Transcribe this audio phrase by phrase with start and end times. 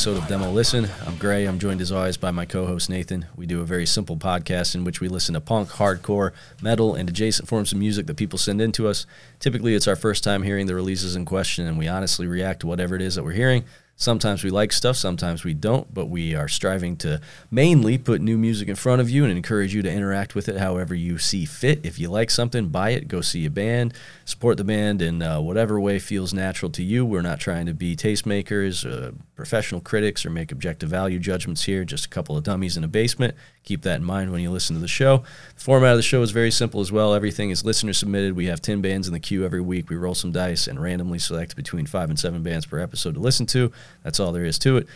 [0.00, 0.88] episode of Demo Listen.
[1.06, 1.44] I'm Gray.
[1.44, 3.26] I'm joined as always by my co host Nathan.
[3.36, 7.06] We do a very simple podcast in which we listen to punk, hardcore, metal, and
[7.06, 9.04] adjacent forms of music that people send in to us.
[9.40, 12.66] Typically, it's our first time hearing the releases in question, and we honestly react to
[12.66, 13.62] whatever it is that we're hearing.
[14.00, 17.20] Sometimes we like stuff, sometimes we don't, but we are striving to
[17.50, 20.56] mainly put new music in front of you and encourage you to interact with it
[20.56, 21.84] however you see fit.
[21.84, 23.92] If you like something, buy it, go see a band,
[24.24, 27.04] support the band in uh, whatever way feels natural to you.
[27.04, 31.84] We're not trying to be tastemakers, uh, professional critics, or make objective value judgments here,
[31.84, 33.34] just a couple of dummies in a basement.
[33.64, 35.18] Keep that in mind when you listen to the show.
[35.56, 37.12] The format of the show is very simple as well.
[37.12, 38.34] Everything is listener submitted.
[38.34, 39.90] We have 10 bands in the queue every week.
[39.90, 43.20] We roll some dice and randomly select between five and seven bands per episode to
[43.20, 43.70] listen to.
[44.02, 44.86] That's all there is to it.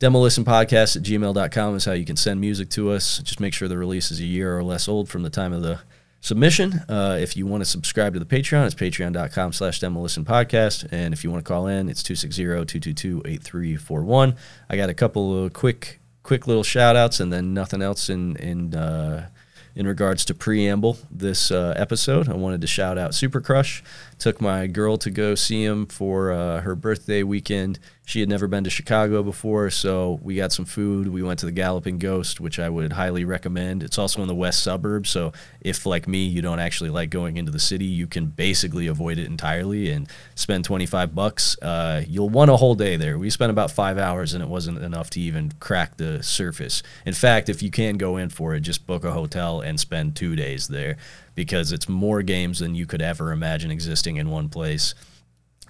[0.00, 3.18] Demolistenpodcast at gmail.com is how you can send music to us.
[3.18, 5.62] Just make sure the release is a year or less old from the time of
[5.62, 5.80] the
[6.20, 6.80] submission.
[6.88, 10.88] Uh, if you want to subscribe to the Patreon, it's patreon.com slash demolistenpodcast.
[10.90, 14.36] And if you want to call in, it's 260-222-8341.
[14.68, 18.34] I got a couple of quick quick little shout outs and then nothing else in
[18.36, 19.28] in uh,
[19.76, 22.28] in regards to preamble this uh, episode.
[22.28, 23.82] I wanted to shout out Super Crush.
[24.18, 27.78] Took my girl to go see him for uh, her birthday weekend.
[28.06, 31.08] She had never been to Chicago before, so we got some food.
[31.08, 33.82] We went to the Galloping Ghost, which I would highly recommend.
[33.82, 35.32] It's also in the west suburbs, so
[35.62, 39.18] if, like me, you don't actually like going into the city, you can basically avoid
[39.18, 41.56] it entirely and spend 25 bucks.
[41.62, 43.18] Uh, you'll want a whole day there.
[43.18, 46.82] We spent about five hours, and it wasn't enough to even crack the surface.
[47.06, 50.14] In fact, if you can go in for it, just book a hotel and spend
[50.14, 50.98] two days there
[51.34, 54.94] because it's more games than you could ever imagine existing in one place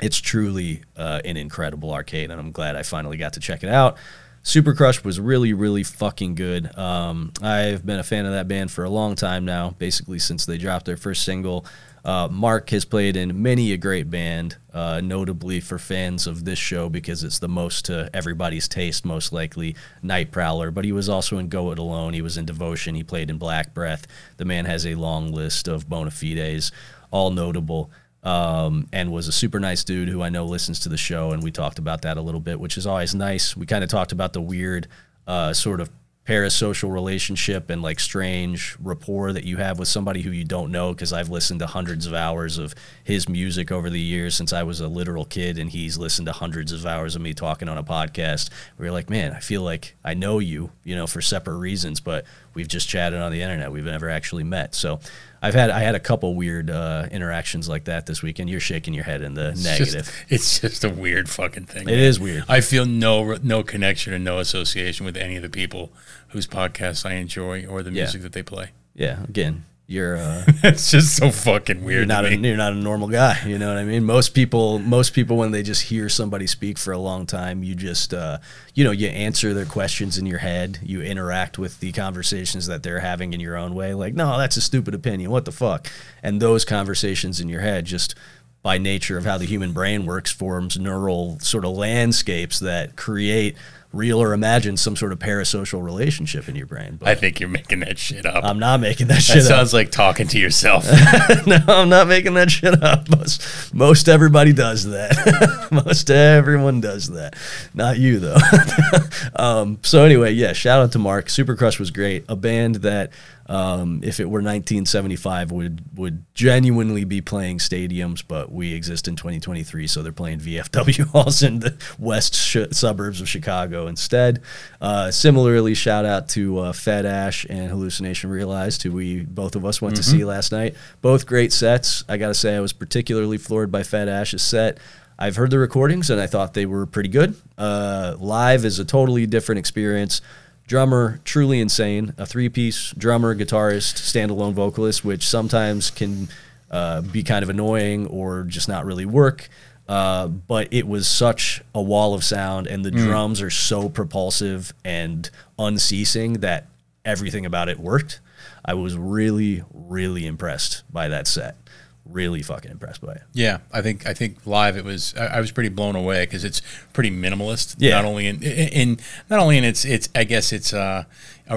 [0.01, 3.69] it's truly uh, an incredible arcade, and I'm glad I finally got to check it
[3.69, 3.97] out.
[4.43, 6.77] Super Crush was really, really fucking good.
[6.77, 10.45] Um, I've been a fan of that band for a long time now, basically since
[10.45, 11.65] they dropped their first single.
[12.05, 16.59] Uh, Mark has played in many a great band, uh, notably for fans of this
[16.59, 20.71] show because it's the most to everybody's taste, most likely Night Prowler.
[20.71, 22.13] But he was also in Go It Alone.
[22.13, 22.95] He was in Devotion.
[22.95, 24.07] He played in Black Breath.
[24.37, 26.73] The man has a long list of bona fides,
[27.11, 27.91] all notable
[28.25, 31.43] um, and was a super nice dude who I know listens to the show, and
[31.43, 33.57] we talked about that a little bit, which is always nice.
[33.57, 34.89] We kind of talked about the weird
[35.27, 35.91] uh, sort of
[36.27, 40.93] parasocial relationship and like strange rapport that you have with somebody who you don't know
[40.93, 44.63] because I've listened to hundreds of hours of his music over the years since I
[44.63, 47.77] was a literal kid and he's listened to hundreds of hours of me talking on
[47.77, 48.49] a podcast.
[48.79, 52.01] We are like, man, I feel like I know you, you know, for separate reasons,
[52.01, 53.71] but we've just chatted on the internet.
[53.73, 54.75] We've never actually met.
[54.75, 55.01] So
[55.43, 58.49] I've had I had a couple weird uh, interactions like that this weekend.
[58.49, 60.07] You're shaking your head in the it's negative.
[60.07, 61.83] Just, it's just a weird fucking thing.
[61.83, 61.99] It man.
[61.99, 62.45] is weird.
[62.49, 65.93] I feel no no connection and no association with any of the people
[66.29, 68.23] whose podcasts I enjoy or the music yeah.
[68.23, 68.71] that they play.
[68.95, 71.99] Yeah, again, you're uh, it's just so fucking weird.
[71.99, 73.39] You're not a, you're not a normal guy.
[73.47, 74.05] You know what I mean?
[74.05, 77.75] Most people most people when they just hear somebody speak for a long time, you
[77.75, 78.39] just uh,
[78.75, 80.79] you know you answer their questions in your head.
[80.83, 83.93] You interact with the conversations that they're having in your own way.
[83.95, 85.31] Like, no, that's a stupid opinion.
[85.31, 85.87] What the fuck?
[86.23, 88.15] And those conversations in your head just
[88.63, 93.55] by nature of how the human brain works forms neural sort of landscapes that create
[93.95, 96.97] real or imagine some sort of parasocial relationship in your brain.
[96.99, 98.45] But I think you're making that shit up.
[98.45, 99.43] I'm not making that shit up.
[99.45, 99.59] that up.
[99.59, 100.85] sounds like talking to yourself.
[101.47, 103.09] no, I'm not making that shit up.
[103.09, 105.69] Most, most everybody does that.
[105.85, 107.37] most everyone does that.
[107.73, 108.39] Not you though.
[109.37, 111.31] um, so anyway, yeah, shout out to Mark.
[111.31, 112.25] Super Crush was great.
[112.29, 113.13] A band that
[113.47, 119.17] um, if it were 1975, would would genuinely be playing stadiums, but we exist in
[119.17, 124.41] 2023, so they're playing VFW halls in the west sh- suburbs of Chicago instead.
[124.81, 129.65] Uh, similarly, shout out to uh, Fed Ash and Hallucination Realized, who we both of
[129.65, 130.03] us went mm-hmm.
[130.03, 130.75] to see last night.
[131.03, 132.03] Both great sets.
[132.09, 134.79] I got to say, I was particularly floored by Fed Ash's set.
[135.19, 137.37] I've heard the recordings and I thought they were pretty good.
[137.57, 140.21] Uh, live is a totally different experience
[140.67, 142.15] drummer, truly insane.
[142.19, 146.29] A three piece drummer, guitarist, standalone vocalist, which sometimes can
[146.71, 149.49] uh, be kind of annoying or just not really work.
[149.87, 153.05] Uh, but it was such a wall of sound, and the mm.
[153.05, 156.69] drums are so propulsive and unceasing that
[157.05, 158.21] everything about it worked.
[158.65, 161.57] I was really, really impressed by that set
[162.05, 163.23] really fucking impressed by it.
[163.33, 166.45] Yeah, I think I think live it was I, I was pretty blown away because
[166.45, 166.61] it's
[166.93, 167.77] pretty minimalist.
[167.79, 167.97] Yeah.
[167.97, 168.99] Not only in, in, in
[169.31, 171.05] not only in its its I guess it's uh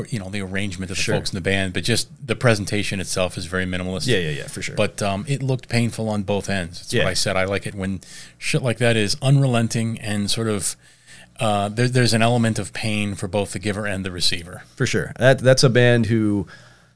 [0.09, 1.15] you know the arrangement of the sure.
[1.15, 4.07] folks in the band, but just the presentation itself is very minimalist.
[4.07, 4.75] Yeah, yeah, yeah, for sure.
[4.75, 6.79] But um, it looked painful on both ends.
[6.79, 7.03] That's yeah.
[7.03, 7.38] what I said.
[7.38, 8.01] I like it when
[8.38, 10.75] shit like that is unrelenting and sort of.
[11.39, 14.63] Uh, there, there's an element of pain for both the giver and the receiver.
[14.75, 15.13] For sure.
[15.19, 16.47] That that's a band who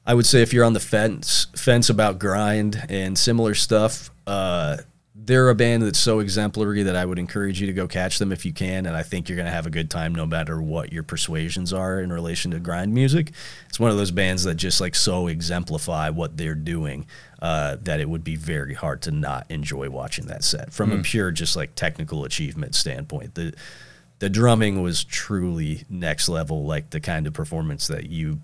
[0.06, 4.78] I would say if you're on the fence fence about grind and similar stuff, uh,
[5.24, 8.32] they're a band that's so exemplary that I would encourage you to go catch them
[8.32, 8.86] if you can.
[8.88, 11.72] And I think you're going to have a good time no matter what your persuasions
[11.72, 13.32] are in relation to grind music.
[13.70, 17.06] It's one of those bands that just like so exemplify what they're doing
[17.40, 21.00] uh, that it would be very hard to not enjoy watching that set from mm.
[21.00, 23.36] a pure, just like technical achievement standpoint.
[23.36, 23.54] The,
[24.20, 28.40] the drumming was truly next level, like the kind of performance that you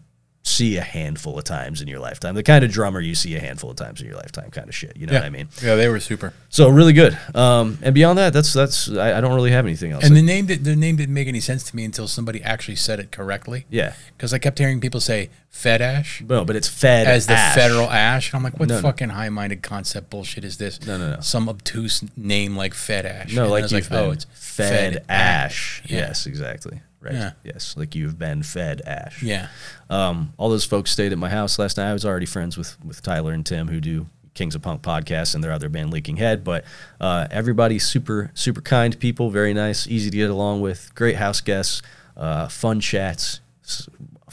[0.47, 2.33] see a handful of times in your lifetime.
[2.35, 4.75] The kind of drummer you see a handful of times in your lifetime, kind of
[4.75, 4.95] shit.
[4.95, 5.19] You know yeah.
[5.19, 5.49] what I mean?
[5.61, 6.33] Yeah, they were super.
[6.49, 7.17] So really good.
[7.35, 10.05] Um, and beyond that, that's that's I, I, don't really have anything else.
[10.05, 12.77] And the name did, the name didn't make any sense to me until somebody actually
[12.77, 13.65] said it correctly.
[13.69, 16.21] Yeah, because I kept hearing people say Fed Ash.
[16.21, 17.55] No, but it's Fed as the ash.
[17.55, 18.31] federal ash.
[18.31, 19.13] And I'm like, what no, fucking no.
[19.13, 20.85] high minded concept bullshit is this?
[20.85, 21.19] No, no, no.
[21.19, 23.33] Some obtuse name like Fed Ash.
[23.33, 25.81] No, and like you've like, oh, it's Fed, Fed Ash.
[25.81, 25.83] ash.
[25.87, 25.97] Yeah.
[25.97, 26.79] Yes, exactly.
[26.99, 27.13] Right.
[27.13, 27.31] Yeah.
[27.43, 29.21] Yes, like you've been fed ash.
[29.21, 29.49] Yeah.
[29.89, 31.89] Um, all those folks stayed at my house last night.
[31.89, 35.35] I was already friends with with Tyler and Tim who do Kings of Punk podcast
[35.35, 36.63] and their other band Leaking Head, but
[37.01, 41.41] uh, everybody super super kind people, very nice, easy to get along with, great house
[41.41, 41.81] guests,
[42.15, 43.41] uh, fun chats,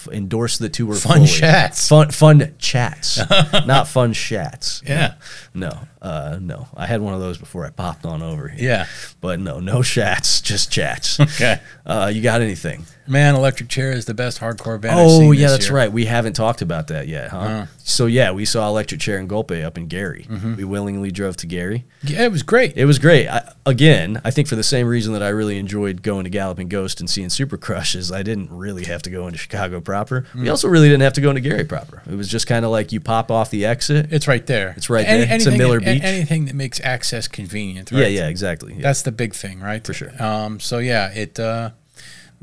[0.08, 0.94] endorse the tour.
[0.94, 1.26] Fun fully.
[1.28, 1.88] chats.
[1.88, 3.18] Fun fun chats,
[3.66, 4.82] not fun chats.
[4.86, 5.14] Yeah.
[5.54, 6.68] No, uh, no.
[6.76, 8.68] I had one of those before I popped on over here.
[8.68, 8.86] Yeah.
[9.20, 11.18] But no, no chats, just chats.
[11.24, 11.60] Okay.
[11.86, 12.84] Uh, you got anything?
[13.06, 14.98] Man, Electric Chair is the best hardcore band.
[14.98, 15.76] Oh yeah, that's year.
[15.76, 15.92] right.
[15.92, 17.38] We haven't talked about that yet, huh?
[17.38, 20.26] Uh, so yeah, we saw Electric Chair and Golpe up in Gary.
[20.28, 20.56] Mm-hmm.
[20.56, 21.84] We willingly drove to Gary.
[22.02, 22.76] Yeah, it was great.
[22.76, 23.28] It was great.
[23.28, 26.68] I, again, I think for the same reason that I really enjoyed going to Galloping
[26.68, 30.22] Ghost and seeing Super Crush is I didn't really have to go into Chicago proper.
[30.32, 30.42] Mm.
[30.42, 32.02] We also really didn't have to go into Gary proper.
[32.10, 34.12] It was just kind of like you pop off the exit.
[34.12, 34.72] It's right there.
[34.76, 35.26] It's right there.
[35.28, 36.02] It's a Miller Beach.
[36.02, 37.92] Anything that makes access convenient.
[37.92, 38.00] Right?
[38.00, 38.74] Yeah, yeah, exactly.
[38.74, 38.82] Yeah.
[38.82, 39.84] That's the big thing, right?
[39.84, 40.10] For sure.
[40.22, 41.38] Um, so yeah, it.
[41.38, 41.70] Uh,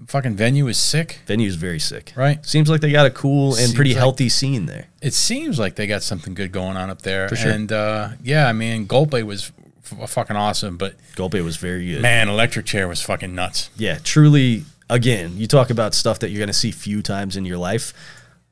[0.08, 1.20] fucking venue is sick.
[1.26, 2.14] Venue is very sick.
[2.16, 2.46] Right.
[2.46, 4.88] Seems like they got a cool and seems pretty like, healthy scene there.
[5.02, 7.30] It seems like they got something good going on up there.
[7.30, 7.52] For sure.
[7.52, 9.52] And uh, yeah, I mean, Golpe was
[9.92, 12.02] f- fucking awesome, but Golpe was very good.
[12.02, 13.70] Man, Electric Chair was fucking nuts.
[13.78, 14.66] Yeah, truly.
[14.90, 17.94] Again, you talk about stuff that you're going to see few times in your life.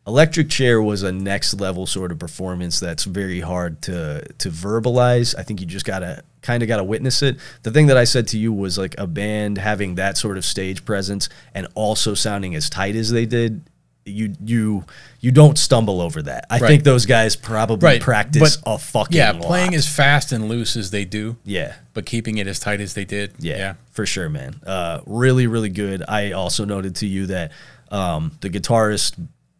[0.09, 5.35] Electric Chair was a next level sort of performance that's very hard to to verbalize.
[5.37, 7.37] I think you just gotta kind of gotta witness it.
[7.61, 10.45] The thing that I said to you was like a band having that sort of
[10.45, 13.61] stage presence and also sounding as tight as they did.
[14.03, 14.85] You you
[15.19, 16.47] you don't stumble over that.
[16.49, 16.67] I right.
[16.67, 18.01] think those guys probably right.
[18.01, 19.43] practice but, a fucking yeah, lot.
[19.43, 21.37] playing as fast and loose as they do.
[21.45, 23.33] Yeah, but keeping it as tight as they did.
[23.37, 23.73] Yeah, yeah.
[23.91, 24.59] for sure, man.
[24.65, 26.03] Uh, really, really good.
[26.07, 27.51] I also noted to you that
[27.91, 29.13] um, the guitarist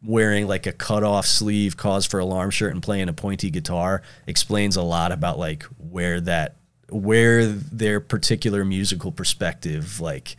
[0.04, 4.02] wearing like a cut off sleeve cause for alarm shirt and playing a pointy guitar
[4.28, 6.56] explains a lot about like where that
[6.90, 10.38] where their particular musical perspective like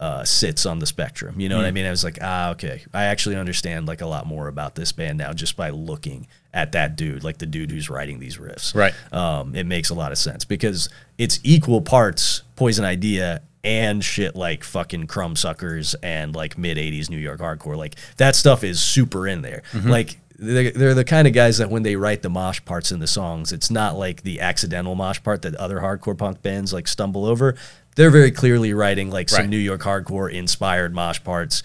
[0.00, 1.40] uh, sits on the spectrum.
[1.40, 1.58] You know mm.
[1.60, 1.74] what I mm.
[1.74, 1.86] mean?
[1.86, 2.82] I was like, ah, okay.
[2.92, 6.72] I actually understand like a lot more about this band now just by looking at
[6.72, 8.74] that dude, like the dude who's writing these riffs.
[8.74, 8.92] Right.
[9.12, 14.36] Um, it makes a lot of sense because it's equal parts Poison Idea and shit
[14.36, 17.76] like fucking Crumbsuckers and like mid 80s New York hardcore.
[17.76, 19.62] Like that stuff is super in there.
[19.72, 19.90] Mm-hmm.
[19.90, 23.00] Like they're, they're, the kind of guys that when they write the mosh parts in
[23.00, 26.86] the songs, it's not like the accidental mosh part that other hardcore punk bands like
[26.88, 27.54] stumble over.
[27.96, 29.48] They're very clearly writing like some right.
[29.48, 31.62] New York hardcore inspired mosh parts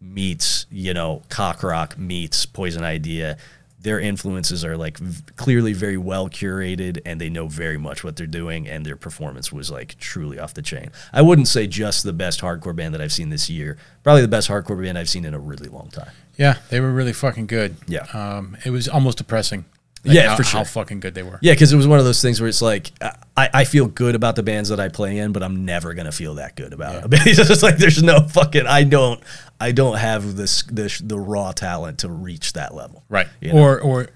[0.00, 3.38] meets, you know, cock rock meets Poison Idea
[3.82, 8.16] their influences are like v- clearly very well curated and they know very much what
[8.16, 10.90] they're doing and their performance was like truly off the chain.
[11.12, 14.28] I wouldn't say just the best hardcore band that I've seen this year, probably the
[14.28, 16.10] best hardcore band I've seen in a really long time.
[16.36, 17.76] Yeah, they were really fucking good.
[17.86, 18.06] Yeah.
[18.12, 19.64] Um, it was almost depressing.
[20.04, 20.58] Like yeah, how, for sure.
[20.58, 21.38] How fucking good they were.
[21.42, 22.90] Yeah, because it was one of those things where it's like
[23.36, 26.12] I, I feel good about the bands that I play in, but I'm never gonna
[26.12, 27.18] feel that good about yeah.
[27.26, 27.38] it.
[27.38, 29.22] It's just like there's no fucking I don't
[29.60, 33.04] I don't have this this the raw talent to reach that level.
[33.10, 33.28] Right.
[33.40, 33.60] You know?
[33.60, 34.08] Or or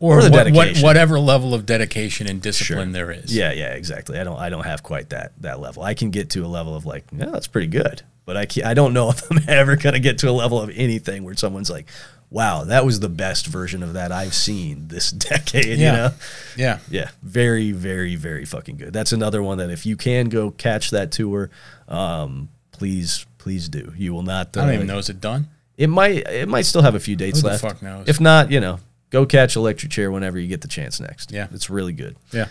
[0.00, 2.92] or, or the what, what, whatever level of dedication and discipline sure.
[2.92, 3.34] there is.
[3.34, 4.18] Yeah, yeah, exactly.
[4.18, 5.82] I don't I don't have quite that that level.
[5.82, 8.66] I can get to a level of like, yeah, that's pretty good, but I can't.
[8.66, 11.70] I don't know if I'm ever gonna get to a level of anything where someone's
[11.70, 11.86] like,
[12.30, 15.78] wow, that was the best version of that I've seen this decade.
[15.78, 15.90] Yeah.
[15.90, 16.10] You know?
[16.56, 16.78] Yeah.
[16.90, 17.10] Yeah.
[17.22, 18.92] Very, very, very fucking good.
[18.92, 21.50] That's another one that if you can go catch that tour,
[21.88, 23.92] um, please, please do.
[23.96, 24.56] You will not.
[24.56, 24.98] Uh, I don't even uh, know.
[24.98, 25.48] Is it done?
[25.76, 26.26] It might.
[26.28, 27.62] It might still have a few dates Who left.
[27.62, 28.08] fuck knows?
[28.08, 28.80] If not, you know,
[29.10, 31.30] go catch Electric Chair whenever you get the chance next.
[31.30, 31.46] Yeah.
[31.52, 32.16] It's really good.
[32.32, 32.48] Yeah.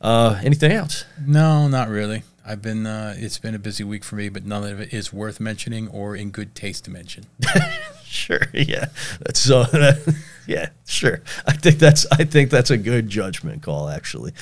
[0.00, 1.04] Uh, anything else?
[1.26, 2.22] No, not really.
[2.44, 2.86] I've been.
[2.86, 5.88] Uh, it's been a busy week for me, but none of it is worth mentioning
[5.88, 7.24] or in good taste to mention.
[8.08, 8.40] sure.
[8.52, 8.86] Yeah.
[9.20, 9.64] That's so.
[10.46, 10.70] Yeah.
[10.86, 11.20] Sure.
[11.46, 12.06] I think that's.
[12.10, 13.90] I think that's a good judgment call.
[13.90, 14.32] Actually,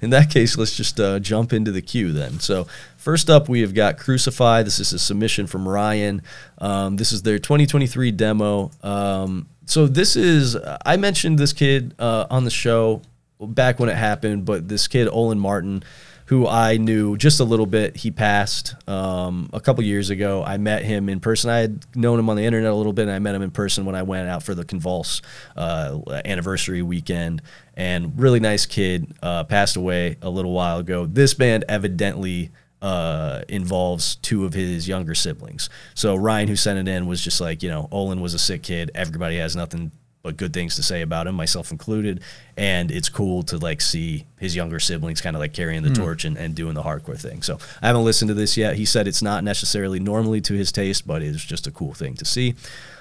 [0.00, 2.38] in that case, let's just uh, jump into the queue then.
[2.38, 4.62] So first up, we have got Crucify.
[4.62, 6.22] This is a submission from Ryan.
[6.58, 8.70] Um, this is their 2023 demo.
[8.84, 10.56] Um, so this is.
[10.84, 13.02] I mentioned this kid uh, on the show
[13.40, 15.82] back when it happened, but this kid Olin Martin
[16.26, 17.96] who I knew just a little bit.
[17.96, 20.42] He passed um, a couple years ago.
[20.44, 21.50] I met him in person.
[21.50, 23.50] I had known him on the internet a little bit, and I met him in
[23.50, 25.22] person when I went out for the Convulse
[25.56, 27.42] uh, anniversary weekend.
[27.74, 29.14] And really nice kid.
[29.22, 31.06] Uh, passed away a little while ago.
[31.06, 32.50] This band evidently
[32.82, 35.70] uh, involves two of his younger siblings.
[35.94, 38.62] So Ryan, who sent it in, was just like, you know, Olin was a sick
[38.62, 38.90] kid.
[38.94, 39.92] Everybody has nothing
[40.26, 42.20] but good things to say about him, myself included.
[42.56, 45.94] And it's cool to like see his younger siblings kind of like carrying the mm.
[45.94, 47.42] torch and, and doing the hardcore thing.
[47.42, 48.74] So I haven't listened to this yet.
[48.74, 52.14] He said it's not necessarily normally to his taste, but it's just a cool thing
[52.14, 52.56] to see.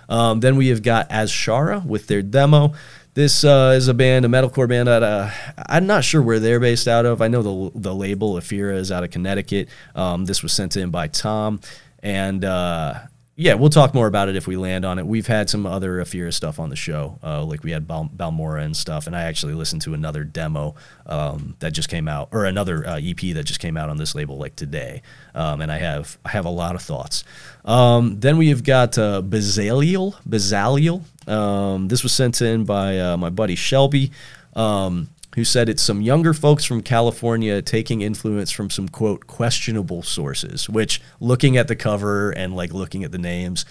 [0.07, 2.75] Um, then we have got Azshara with their demo.
[3.15, 4.87] This uh, is a band, a metalcore band.
[4.87, 5.31] That, uh,
[5.67, 7.23] I'm not sure where they're based out of.
[7.23, 9.67] I know the the label Ephyra is out of Connecticut.
[9.95, 11.59] Um, this was sent in by Tom,
[12.03, 12.99] and uh,
[13.37, 15.05] yeah, we'll talk more about it if we land on it.
[15.05, 18.63] We've had some other Ephyra stuff on the show, uh, like we had Bal- Balmora
[18.63, 20.75] and stuff, and I actually listened to another demo
[21.05, 24.15] um, that just came out, or another uh, EP that just came out on this
[24.15, 25.01] label like today,
[25.33, 27.25] um, and I have I have a lot of thoughts.
[27.65, 30.15] Um, then we have got uh, Bezaliel.
[30.27, 31.03] Bezaliel.
[31.27, 34.11] Um, this was sent in by uh, my buddy Shelby.
[34.55, 40.01] Um, who said it's some younger folks from California taking influence from some quote questionable
[40.01, 43.65] sources, which looking at the cover and like looking at the names,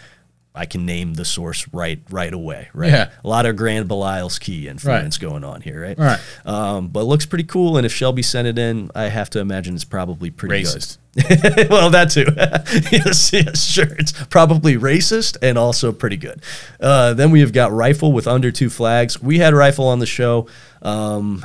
[0.55, 2.91] I can name the source right right away, right?
[2.91, 3.11] Yeah.
[3.25, 5.29] A lot of Grand Belial's Key influence right.
[5.29, 5.99] going on here, right?
[5.99, 6.21] Right.
[6.45, 9.75] Um, but looks pretty cool, and if Shelby sent it in, I have to imagine
[9.75, 10.97] it's probably pretty racist.
[10.97, 11.04] good.
[11.71, 12.27] well, that too.
[12.91, 13.93] yes, yes, sure.
[13.99, 16.43] It's probably racist and also pretty good.
[16.81, 19.23] Uh, then we have got Rifle with Under Two Flags.
[19.23, 20.49] We had Rifle on the show.
[20.83, 21.45] Um,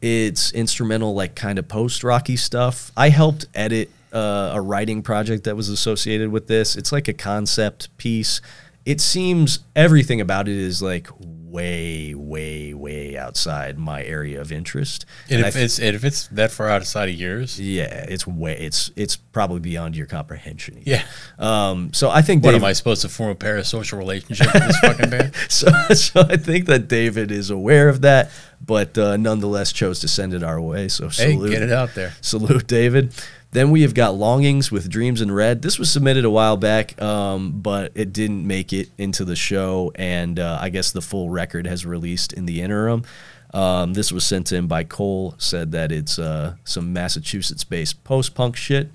[0.00, 2.92] it's instrumental, like kind of post rocky stuff.
[2.96, 6.76] I helped edit uh, a writing project that was associated with this.
[6.76, 8.40] It's like a concept piece.
[8.84, 11.08] It seems everything about it is like
[11.54, 15.06] way, way, way outside my area of interest.
[15.30, 18.26] And, and if th- it's and if it's that far outside of yours, yeah, it's
[18.26, 20.78] way it's it's probably beyond your comprehension.
[20.78, 20.92] Even.
[20.92, 21.04] Yeah.
[21.38, 21.92] Um.
[21.92, 25.10] So I think what am I supposed to form a parasocial relationship with this fucking
[25.10, 25.34] band?
[25.48, 30.08] So so I think that David is aware of that, but uh, nonetheless chose to
[30.08, 30.88] send it our way.
[30.88, 32.14] So salute, hey, get it out there.
[32.20, 33.12] Salute, David.
[33.54, 35.62] Then we have got Longings with Dreams in Red.
[35.62, 39.92] This was submitted a while back, um, but it didn't make it into the show,
[39.94, 43.04] and uh, I guess the full record has released in the interim.
[43.52, 48.34] Um, this was sent in by Cole, said that it's uh, some Massachusetts based post
[48.34, 48.90] punk shit.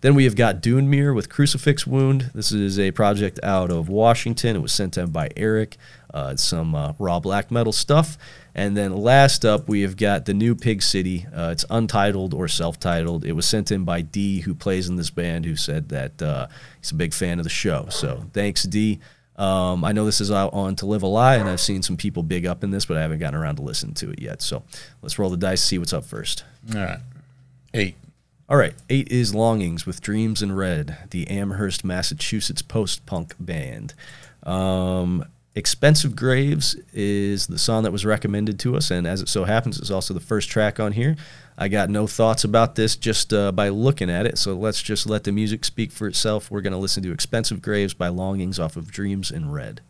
[0.00, 2.32] Then we have got Dune Mear with Crucifix Wound.
[2.34, 4.56] This is a project out of Washington.
[4.56, 5.76] It was sent in by Eric.
[6.12, 8.18] Uh, some uh, raw black metal stuff.
[8.54, 11.26] And then last up, we have got the new Pig City.
[11.34, 13.24] Uh, it's untitled or self titled.
[13.24, 16.48] It was sent in by D, who plays in this band, who said that uh,
[16.80, 17.86] he's a big fan of the show.
[17.90, 18.98] So thanks, D.
[19.36, 21.96] Um, I know this is out on To Live a Lie, and I've seen some
[21.96, 24.42] people big up in this, but I haven't gotten around to listen to it yet.
[24.42, 24.64] So
[25.00, 26.44] let's roll the dice, see what's up first.
[26.74, 26.98] All right.
[27.72, 27.94] Eight.
[28.50, 28.74] All right.
[28.90, 33.94] Eight is Longings with Dreams in Red, the Amherst, Massachusetts post punk band.
[34.42, 35.24] Um,
[35.56, 39.80] Expensive Graves is the song that was recommended to us, and as it so happens,
[39.80, 41.16] it's also the first track on here.
[41.58, 45.08] I got no thoughts about this just uh, by looking at it, so let's just
[45.08, 46.52] let the music speak for itself.
[46.52, 49.80] We're going to listen to Expensive Graves by Longings off of Dreams in Red.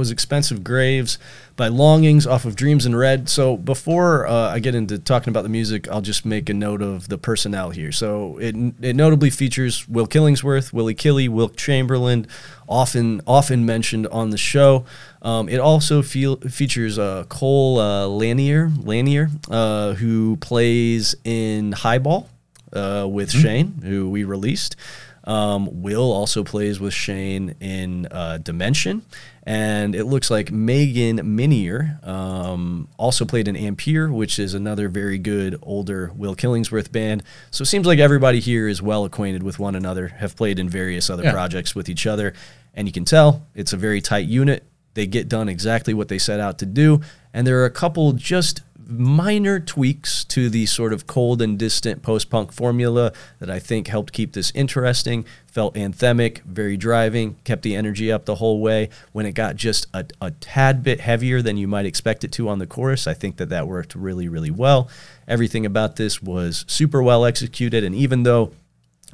[0.00, 1.18] Was Expensive Graves
[1.56, 3.28] by Longings off of Dreams in Red.
[3.28, 6.80] So before uh, I get into talking about the music, I'll just make a note
[6.80, 7.92] of the personnel here.
[7.92, 12.26] So it, it notably features Will Killingsworth, Willie Killy, Wilt Chamberlain,
[12.66, 14.86] often often mentioned on the show.
[15.20, 22.30] Um, it also feel, features uh, Cole uh, Lanier, Lanier uh, who plays in Highball
[22.72, 23.40] uh, with mm-hmm.
[23.42, 24.76] Shane, who we released.
[25.24, 29.02] Um, Will also plays with Shane in uh, Dimension,
[29.42, 35.18] and it looks like Megan Minier um, also played in Ampere, which is another very
[35.18, 37.22] good older Will Killingsworth band.
[37.50, 40.68] So it seems like everybody here is well acquainted with one another, have played in
[40.68, 41.32] various other yeah.
[41.32, 42.32] projects with each other,
[42.74, 44.64] and you can tell it's a very tight unit.
[44.94, 47.00] They get done exactly what they set out to do,
[47.32, 52.02] and there are a couple just minor tweaks to the sort of cold and distant
[52.02, 55.24] post punk formula that I think helped keep this interesting.
[55.46, 58.88] Felt anthemic, very driving, kept the energy up the whole way.
[59.12, 62.48] When it got just a, a tad bit heavier than you might expect it to
[62.48, 64.88] on the chorus, I think that that worked really, really well.
[65.26, 67.84] Everything about this was super well executed.
[67.84, 68.52] And even though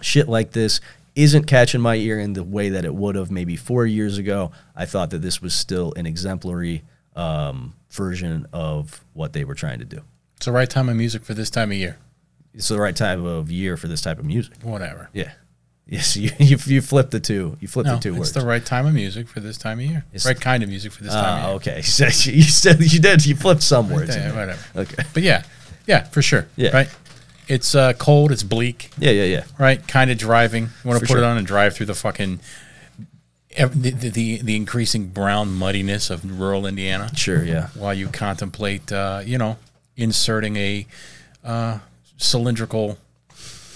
[0.01, 0.81] shit like this
[1.15, 4.53] isn't catching my ear in the way that it would have maybe four years ago,
[4.75, 6.83] I thought that this was still an exemplary
[7.17, 10.03] um, version of what they were trying to do.
[10.37, 11.99] It's the right time of music for this time of year.
[12.55, 14.55] It's the right time of year for this type of music.
[14.63, 15.11] Whatever.
[15.13, 15.33] Yeah.
[15.89, 17.57] Yes, you you, you flip the two.
[17.61, 18.31] You flip no, the two it's words.
[18.31, 20.05] It's the right time of music for this time of year.
[20.13, 21.75] It's right kind of music for this uh, time of year.
[21.75, 21.83] Okay.
[21.85, 23.25] So you said you did.
[23.25, 24.17] You flipped some words.
[24.17, 24.59] Yeah, whatever.
[24.75, 25.05] Okay.
[25.15, 25.45] But yeah,
[25.87, 26.49] yeah, for sure.
[26.57, 26.71] Yeah.
[26.71, 26.89] Right.
[27.47, 28.33] It's uh, cold.
[28.33, 28.91] It's bleak.
[28.99, 29.45] Yeah, yeah, yeah.
[29.61, 29.87] Right.
[29.87, 30.65] Kind of driving.
[30.65, 31.19] You want to put sure.
[31.19, 32.41] it on and drive through the fucking
[33.57, 37.11] the, the, the increasing brown muddiness of rural Indiana.
[37.17, 37.69] Sure, yeah.
[37.75, 39.57] While you contemplate, uh, you know,
[39.97, 40.87] inserting a
[41.45, 41.79] uh,
[42.17, 42.99] cylindrical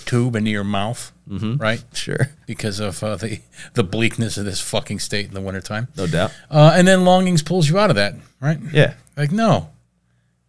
[0.04, 1.56] tube into your mouth, mm-hmm.
[1.56, 1.82] right?
[1.92, 2.30] Sure.
[2.46, 3.40] Because of uh, the
[3.74, 5.88] the bleakness of this fucking state in the wintertime.
[5.96, 6.32] No doubt.
[6.50, 8.58] Uh, and then longings pulls you out of that, right?
[8.72, 8.94] Yeah.
[9.16, 9.70] Like no.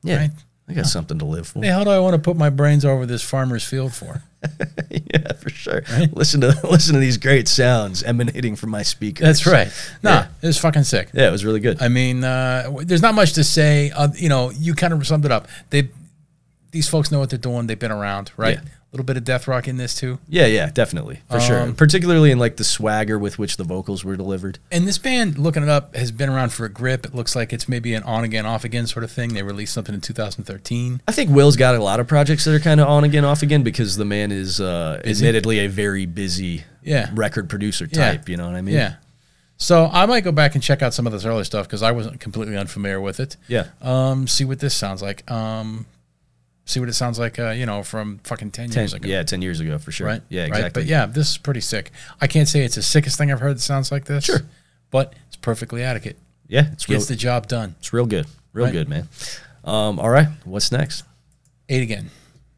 [0.03, 0.17] Yeah.
[0.17, 0.31] Right?
[0.67, 1.61] I got something to live for.
[1.61, 4.23] Hey, how do I want to put my brains over this farmer's field for?
[4.89, 5.81] yeah, for sure.
[5.91, 6.13] Right?
[6.13, 9.25] Listen to listen to these great sounds emanating from my speakers.
[9.25, 9.71] That's right.
[10.03, 10.27] Nah, yeah.
[10.41, 11.09] it was fucking sick.
[11.13, 11.81] Yeah, it was really good.
[11.81, 13.91] I mean, uh, there's not much to say.
[13.91, 15.47] Uh, you know, you kind of summed it up.
[15.69, 15.89] They,
[16.71, 17.67] these folks know what they're doing.
[17.67, 18.57] They've been around, right?
[18.63, 20.19] Yeah little bit of death rock in this too.
[20.27, 21.73] Yeah, yeah, definitely for um, sure.
[21.73, 24.59] Particularly in like the swagger with which the vocals were delivered.
[24.71, 27.05] And this band, looking it up, has been around for a grip.
[27.05, 29.33] It looks like it's maybe an on again, off again sort of thing.
[29.33, 31.01] They released something in 2013.
[31.07, 33.41] I think Will's got a lot of projects that are kind of on again, off
[33.41, 37.09] again because the man is uh, admittedly a very busy yeah.
[37.13, 38.27] record producer type.
[38.27, 38.31] Yeah.
[38.31, 38.75] You know what I mean?
[38.75, 38.95] Yeah.
[39.55, 41.91] So I might go back and check out some of this early stuff because I
[41.91, 43.37] wasn't completely unfamiliar with it.
[43.47, 43.67] Yeah.
[43.79, 45.29] Um, see what this sounds like.
[45.29, 45.85] Um,
[46.71, 49.07] see what it sounds like, uh, you know, from fucking 10, 10, years ago.
[49.07, 50.07] Yeah, 10 years ago for sure.
[50.07, 50.21] Right?
[50.29, 50.63] Yeah, exactly.
[50.63, 50.73] Right?
[50.73, 51.91] But yeah, this is pretty sick.
[52.19, 54.25] I can't say it's the sickest thing I've heard that sounds like this.
[54.25, 54.41] Sure.
[54.89, 56.17] But it's perfectly adequate.
[56.47, 57.75] Yeah, it's Gets real, the job done.
[57.79, 58.27] It's real good.
[58.53, 58.73] Real right?
[58.73, 59.07] good, man.
[59.63, 61.03] Um, all right, what's next?
[61.69, 62.09] Eight again.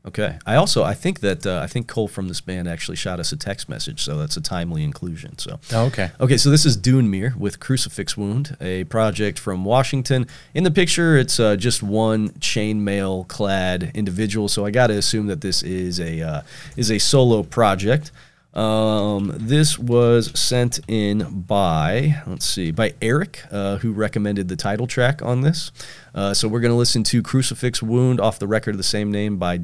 [0.05, 0.37] Okay.
[0.45, 3.31] I also I think that uh, I think Cole from this band actually shot us
[3.31, 5.37] a text message, so that's a timely inclusion.
[5.37, 6.11] So oh, okay.
[6.19, 10.27] Okay, so this is Dune Mear with Crucifix Wound, a project from Washington.
[10.53, 15.27] In the picture, it's uh, just one chainmail clad individual, so I got to assume
[15.27, 16.41] that this is a uh,
[16.75, 18.11] is a solo project.
[18.53, 24.85] Um, this was sent in by, let's see, by Eric, uh, who recommended the title
[24.85, 25.71] track on this.
[26.13, 29.11] Uh, so we're going to listen to Crucifix Wound off the record of the same
[29.11, 29.57] name by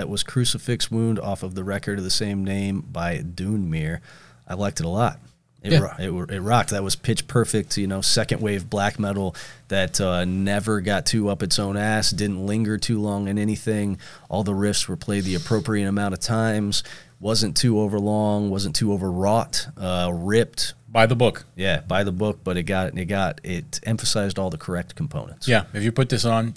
[0.00, 0.08] Dune Mear.
[0.08, 4.00] was Crucifix Wound off of the record of the same name by Dune Mear.
[4.46, 5.18] I liked it a lot.
[5.62, 5.78] It, Yeah.
[5.80, 6.70] ro- it, it rocked.
[6.70, 9.36] That was pitch perfect, you know, second wave black metal
[9.68, 13.98] that uh, never got too up its own ass, didn't linger too long in anything.
[14.30, 16.82] All the riffs were played the appropriate amount of times,
[17.20, 20.72] wasn't too overlong, wasn't too overwrought, uh, ripped.
[20.88, 21.44] By the book.
[21.56, 25.46] Yeah, by the book, but it got it got it emphasized all the correct components.
[25.46, 25.64] Yeah.
[25.74, 26.54] If you put this on,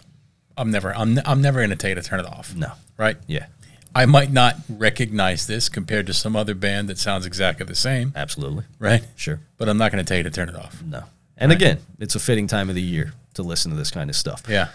[0.57, 2.55] I'm never I'm, I'm never going to tell you to turn it off.
[2.55, 2.71] No.
[2.97, 3.17] Right?
[3.27, 3.47] Yeah,
[3.95, 8.11] I might not recognize this compared to some other band that sounds exactly the same,
[8.15, 8.63] absolutely.
[8.79, 9.03] right?
[9.15, 9.39] Sure.
[9.57, 10.81] But I'm not going to tell you to turn it off.
[10.83, 11.03] No.
[11.37, 14.15] And again, it's a fitting time of the year to listen to this kind of
[14.15, 14.43] stuff.
[14.47, 14.69] Yeah.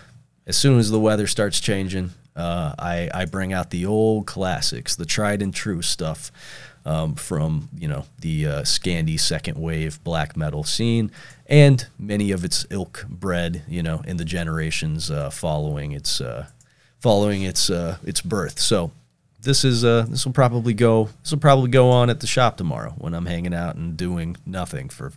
[0.47, 4.97] As soon as the weather starts changing, uh, I, I bring out the old classics,
[4.97, 6.31] the tried and true stuff
[6.85, 11.11] um, from you know the uh, Scandi second wave black metal scene,
[11.48, 16.46] and many of its ilk bred you know in the generations uh, following its uh,
[17.00, 18.58] following its uh, its birth.
[18.58, 18.90] So
[19.40, 22.56] this is uh, this will probably go this will probably go on at the shop
[22.56, 25.12] tomorrow when I'm hanging out and doing nothing for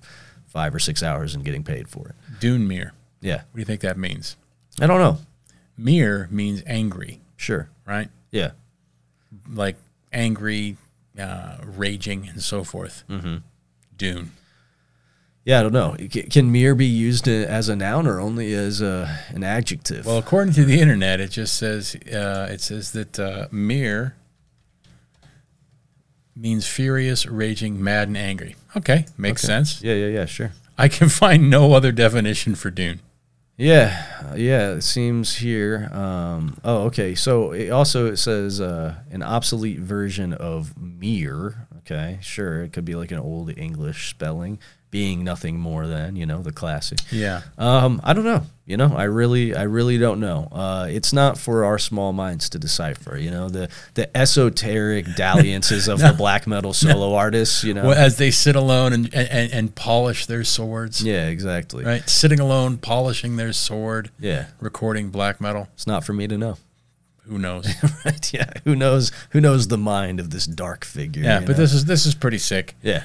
[0.47, 2.15] five or six hours and getting paid for it.
[2.39, 2.93] Dune Mear.
[3.21, 4.35] Yeah, What do you think that means?
[4.81, 5.17] I don't know.
[5.77, 7.69] Mir means angry, Sure.
[7.85, 8.09] right?
[8.31, 8.51] Yeah.
[9.49, 9.75] Like
[10.11, 10.77] angry,
[11.19, 13.03] uh, raging, and so forth.
[13.09, 13.37] Mm-hmm.
[13.97, 14.31] Dune.
[15.43, 15.95] Yeah, I don't know.
[16.29, 20.05] Can mere be used as a noun or only as a, an adjective?
[20.05, 24.15] Well, according to the internet, it just says uh, it says that uh, mir
[26.35, 28.55] means furious, raging, mad, and angry.
[28.77, 29.81] Okay, makes sense.
[29.81, 30.51] yeah, yeah, yeah, sure.
[30.77, 32.99] I can find no other definition for Dune.
[33.57, 34.71] Yeah, yeah.
[34.71, 35.89] It seems here.
[35.91, 37.13] Um, oh, okay.
[37.13, 41.67] So it also it says uh, an obsolete version of mere.
[41.79, 42.63] Okay, sure.
[42.63, 44.57] It could be like an old English spelling,
[44.91, 46.99] being nothing more than you know the classic.
[47.11, 47.41] Yeah.
[47.57, 48.43] Um, I don't know.
[48.65, 50.47] You know, I really, I really don't know.
[50.51, 53.17] Uh, it's not for our small minds to decipher.
[53.17, 57.63] You know, the the esoteric dalliances of the black metal solo artists.
[57.63, 61.83] You know, Well, as they sit alone and, and, and polish their swords, yeah, exactly.
[61.83, 62.07] right?
[62.07, 65.67] Sitting alone, polishing their sword, Yeah, recording black metal.
[65.73, 66.57] it's not for me to know.
[67.27, 67.67] Who knows?
[68.05, 68.33] right?
[68.33, 69.11] Yeah, who knows?
[69.31, 71.23] Who knows the mind of this dark figure?
[71.23, 71.53] yeah, but know?
[71.55, 72.75] this is this is pretty sick.
[72.81, 73.03] yeah,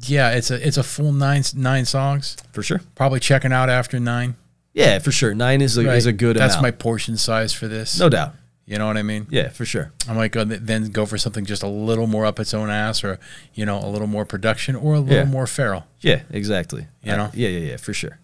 [0.00, 2.36] Yeah, it's a it's a full nine nine songs.
[2.52, 2.80] for sure.
[2.94, 4.36] Probably checking out after nine.
[4.72, 5.34] Yeah, for sure.
[5.34, 7.98] Nine is a, is a good That's my portion size for this.
[8.00, 8.34] no doubt.
[8.64, 9.26] You know what I mean?
[9.28, 9.92] Yeah, for sure.
[10.08, 13.04] I might go then go for something just a little more up its own ass,
[13.04, 13.18] or
[13.54, 15.24] you know, a little more production, or a little Yeah.
[15.24, 15.84] more feral.
[16.00, 16.86] Yeah, exactly.
[17.02, 17.30] You know?
[17.34, 18.18] yeah, yeah, yeah, for sure.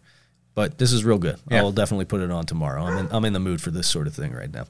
[0.54, 1.38] But this is real good.
[1.50, 1.58] Yeah.
[1.58, 2.82] I'll definitely put it on tomorrow.
[2.84, 4.66] I'm in, I'm in the mood for this sort of thing right now.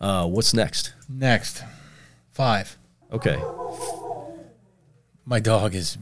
[0.00, 0.92] Uh, what's next?
[1.08, 1.64] Next,
[2.30, 2.76] five.
[3.10, 3.36] Okay.
[5.24, 5.98] My dog is.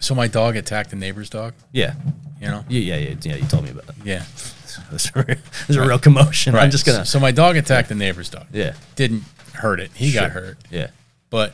[0.00, 1.54] So my dog attacked the neighbor's dog.
[1.72, 1.94] Yeah.
[2.40, 2.64] You know.
[2.68, 3.14] Yeah, yeah, yeah.
[3.22, 3.94] yeah you told me about it.
[4.04, 4.24] Yeah.
[4.90, 6.54] There's a, there's a real commotion.
[6.54, 6.62] Right.
[6.62, 7.04] I'm just gonna.
[7.04, 8.46] So my dog attacked the neighbor's dog.
[8.52, 8.74] yeah.
[8.94, 9.90] Didn't hurt it.
[9.94, 10.88] He got hurt, Yeah.
[11.30, 11.52] but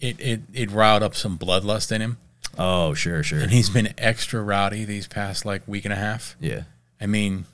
[0.00, 2.16] it it it riled up some bloodlust in him,
[2.58, 3.40] Oh, sure, sure.
[3.40, 6.34] and he's been extra rowdy these past like week and a half.
[6.40, 6.62] Yeah.
[6.98, 7.44] I mean,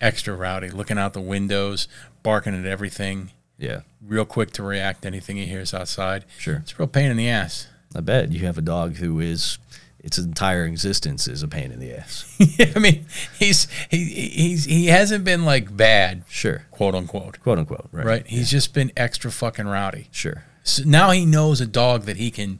[0.00, 1.88] extra rowdy, looking out the windows,
[2.22, 3.80] barking at everything, Yeah.
[4.06, 6.24] real quick to react to anything he hears outside.
[6.38, 6.56] Sure.
[6.56, 7.66] It's a real pain in the ass.
[7.94, 9.58] I bet you have a dog who is
[10.00, 12.24] its entire existence is a pain in the ass.
[12.74, 13.06] I mean,
[13.38, 16.66] he's he he's he hasn't been like bad, Sure.
[16.70, 17.88] quote unquote, Quote unquote.
[17.92, 18.06] Right.
[18.06, 18.26] right?
[18.26, 20.08] He's just been extra fucking rowdy.
[20.10, 20.44] Sure.
[20.64, 22.58] So now he knows a dog that he can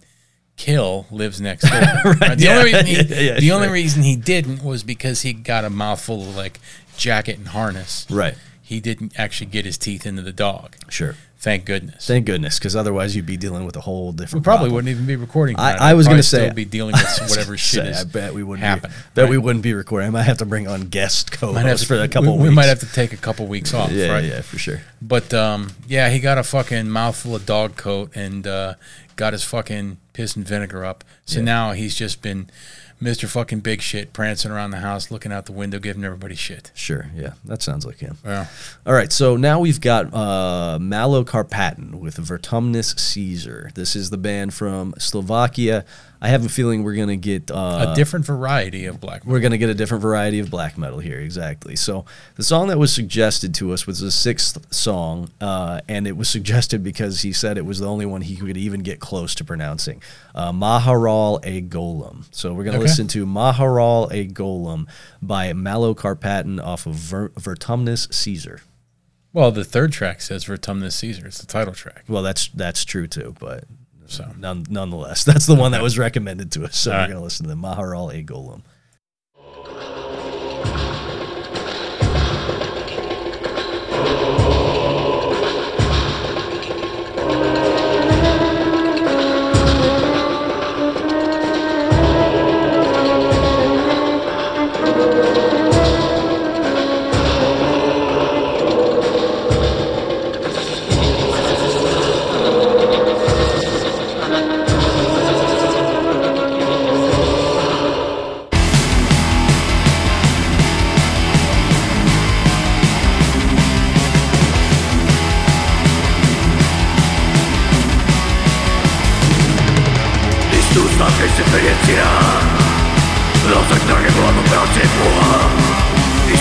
[0.56, 1.80] kill lives next door.
[2.20, 2.38] right?
[2.38, 2.58] The yeah.
[2.58, 2.94] only reason he,
[3.26, 6.60] Yeah, yeah, the only reason he didn't was because he got a mouthful of like
[6.96, 8.06] jacket and harness.
[8.10, 8.34] Right.
[8.62, 10.76] He didn't actually get his teeth into the dog.
[10.88, 11.16] Sure.
[11.38, 12.06] Thank goodness.
[12.06, 14.42] Thank goodness, because otherwise you'd be dealing with a whole different.
[14.42, 14.74] we probably problem.
[14.76, 15.56] wouldn't even be recording.
[15.58, 18.32] I- I was gonna say- still be dealing with whatever shit Say, is I bet
[18.32, 18.90] we wouldn't happen.
[18.90, 20.06] Be, bet we wouldn't be recording.
[20.06, 22.48] I might have to bring on guest co-hosts to- for a couple we, weeks.
[22.50, 23.90] we might have to take a couple weeks off.
[23.90, 24.24] Yeah, right?
[24.24, 24.82] yeah, for sure.
[25.02, 28.74] But um, yeah, he got a fucking mouthful of dog coat and uh,
[29.16, 31.02] got his fucking piss and vinegar up.
[31.24, 31.44] So Yeah.
[31.44, 32.50] now he's just been
[33.02, 33.28] Mr.
[33.28, 36.70] fucking big shit, prancing around the house, looking out the window, giving everybody shit.
[36.74, 38.16] Sure, yeah, that sounds like him.
[38.24, 38.48] Well,
[38.86, 43.70] All right, so now we've got uh, Malokarpatan with Vertumnus Caesar.
[43.74, 45.84] This is the band from Slovakia.
[46.24, 49.22] I have a feeling we're gonna get uh, a different variety of black.
[49.24, 49.32] metal.
[49.32, 52.04] we're going to get a different variety of black metal here exactly so
[52.36, 56.28] the song that was suggested to us was the sixth song uh, and it was
[56.28, 59.44] suggested because he said it was the only one he could even get close to
[59.44, 60.00] pronouncing
[60.36, 62.88] uh, maharal a golem so we're going to Okay.
[62.88, 64.86] listen to maharal a golem
[65.20, 68.60] by Malokarpatan off of Ver- vertumnus caesar
[69.32, 71.26] Well, the third track says Vertumnus Caesar.
[71.26, 72.04] It's the title track.
[72.08, 73.64] well that's that's true too but
[74.12, 74.30] So.
[74.38, 77.10] None, nonetheless that's the one that was recommended to us so All we're right.
[77.14, 78.22] to listen to the maharal a.
[78.22, 78.62] Golem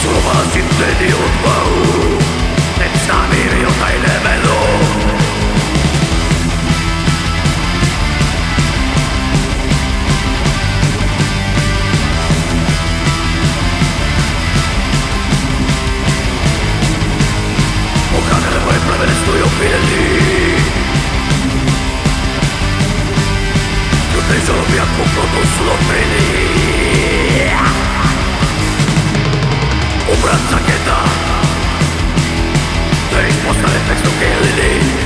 [0.01, 1.69] słowa dziwny nie odpał
[2.79, 4.61] Więc nami mi oddajmy melu
[24.45, 26.31] Zrobię po prostu lotryny
[30.21, 30.97] Praktiketa.
[33.12, 35.00] eta want to express okay.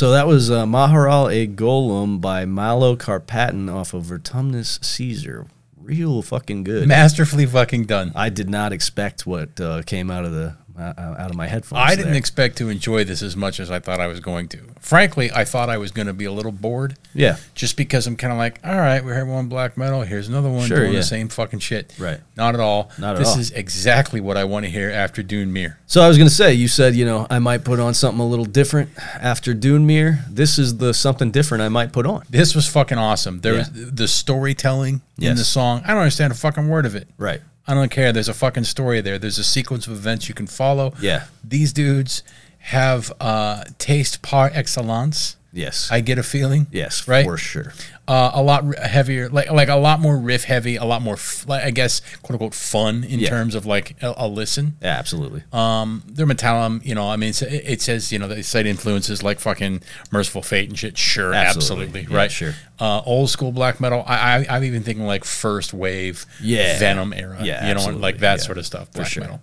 [0.00, 5.46] So that was uh, Maharal a Golem by Malokarpatan off of Vertumnus Caesar.
[5.76, 6.88] Real fucking good.
[6.88, 8.10] Masterfully fucking done.
[8.14, 11.82] I did not expect what uh, came out of the uh, out of my headphones.
[11.82, 12.18] I didn't there.
[12.18, 14.58] expect to enjoy this as much as I thought I was going to.
[14.80, 16.96] Frankly, I thought I was going to be a little bored.
[17.14, 17.36] Yeah.
[17.54, 20.02] Just because I'm kind of like, all right, we heard one black metal.
[20.02, 21.00] Here's another one Sure, doing yeah.
[21.00, 21.92] the same fucking shit.
[21.98, 22.20] Right.
[22.36, 22.90] Not at all.
[22.98, 23.38] Not at this all.
[23.38, 25.78] is exactly what I want to hear after Dune Mear.
[25.86, 28.26] So I was gonna say, you said you know I might put on something a
[28.26, 30.24] little different after Dune Mear.
[30.30, 32.22] This is the something different I might put on.
[32.30, 33.40] This was fucking awesome.
[33.40, 33.58] There Yeah.
[33.58, 35.82] was the storytelling in the song.
[35.84, 37.08] I don't understand a fucking word of it.
[37.18, 37.40] Right.
[37.70, 38.12] I don't care.
[38.12, 39.16] There's a fucking story there.
[39.18, 40.92] There's a sequence of events you can follow.
[41.00, 41.26] Yeah.
[41.44, 42.24] These dudes
[42.58, 45.36] have uh, taste par excellence.
[45.52, 45.88] Yes.
[45.90, 46.66] I get a feeling.
[46.70, 47.08] yes.
[47.08, 47.24] Right?
[47.24, 47.72] For sure.
[48.06, 51.44] Uh, a lot heavier, like like a lot more riff heavy, a lot more, f-
[51.48, 53.28] like, I guess, quote unquote, fun in Yeah.
[53.30, 54.76] terms of like a, a listen.
[54.82, 55.44] Yeah, absolutely.
[55.52, 59.22] Um, their Metallum, you know, I mean, it it says, you know, they cite influences
[59.22, 60.98] like fucking Mercyful Fate and shit.
[60.98, 61.84] Sure, Absolutely.
[61.86, 62.30] absolutely, Yeah, right?
[62.32, 62.54] sure.
[62.80, 64.02] Uh, old school black metal.
[64.06, 66.78] I, I I'm even thinking like first wave, Yeah.
[66.80, 68.02] Venom era, Yeah, you know, absolutely.
[68.02, 68.90] like that Yeah, sort of stuff.
[68.92, 69.22] Black sure.
[69.22, 69.40] metal.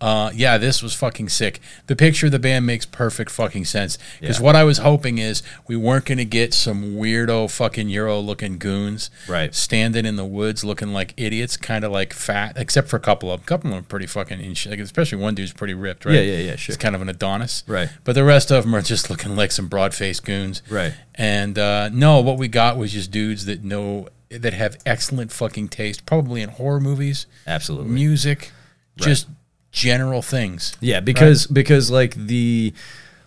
[0.00, 1.60] Uh, yeah, this was fucking sick.
[1.86, 3.96] The picture of the band makes perfect fucking sense.
[4.20, 4.44] Because Yeah.
[4.44, 8.58] what I was hoping is we weren't going to get some weirdo fucking Euro looking
[8.58, 9.54] goons Right.
[9.54, 13.30] standing in the woods looking like idiots, kind of like fat, except for a couple
[13.32, 13.44] of them.
[13.44, 16.14] A couple of them are pretty fucking in shape, especially one dude's pretty ripped, right?
[16.16, 16.72] Yeah, yeah, yeah, sure.
[16.74, 17.62] He's kind of an Adonis.
[17.66, 17.88] Right.
[18.02, 20.60] But the rest of them are just looking like some broad faced goons.
[20.68, 20.92] Right.
[21.14, 25.68] And uh, no, what we got was just dudes that know, that have excellent fucking
[25.68, 27.90] taste, probably in horror movies, Absolutely.
[27.90, 28.50] music,
[28.96, 29.28] just
[29.74, 30.74] general things.
[30.80, 32.72] Yeah, because because like the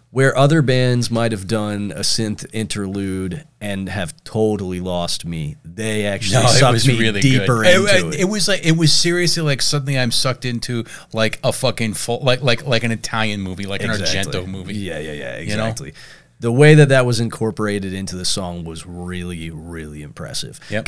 [0.10, 6.06] where other bands might have done a synth interlude and have totally lost me, they
[6.06, 7.76] actually No, sucked me really deeper good.
[7.76, 8.20] into it, it.
[8.22, 12.22] it was like it was seriously like suddenly I'm sucked into, like a fucking full,
[12.24, 14.76] like like like an Italian movie, like an Argento movie.
[14.76, 15.38] Yeah, yeah, yeah, know?
[15.39, 15.93] exactly.
[16.39, 20.60] The way that that was incorporated into the song was really, really impressive.
[20.70, 20.86] Yep.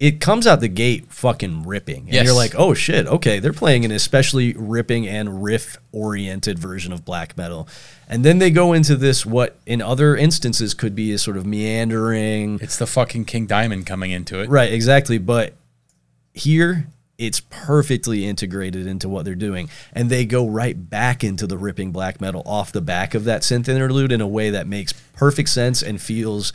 [0.00, 2.24] It comes out the gate fucking ripping, and Yes.
[2.24, 7.36] you're like, "Oh shit, okay, they're playing an especially ripping and riff-oriented version of black
[7.36, 7.68] metal."
[8.08, 11.44] And then they go into this, what in other instances could be a sort of
[11.44, 14.48] meandering, It's the fucking King Diamond coming into it.
[14.48, 15.18] Right, exactly.
[15.18, 15.54] But
[16.32, 16.86] here,
[17.18, 19.68] it's perfectly integrated into what they're doing.
[19.92, 23.42] And they go right back into the ripping black metal off the back of that
[23.42, 26.52] synth interlude in a way that makes perfect sense and feels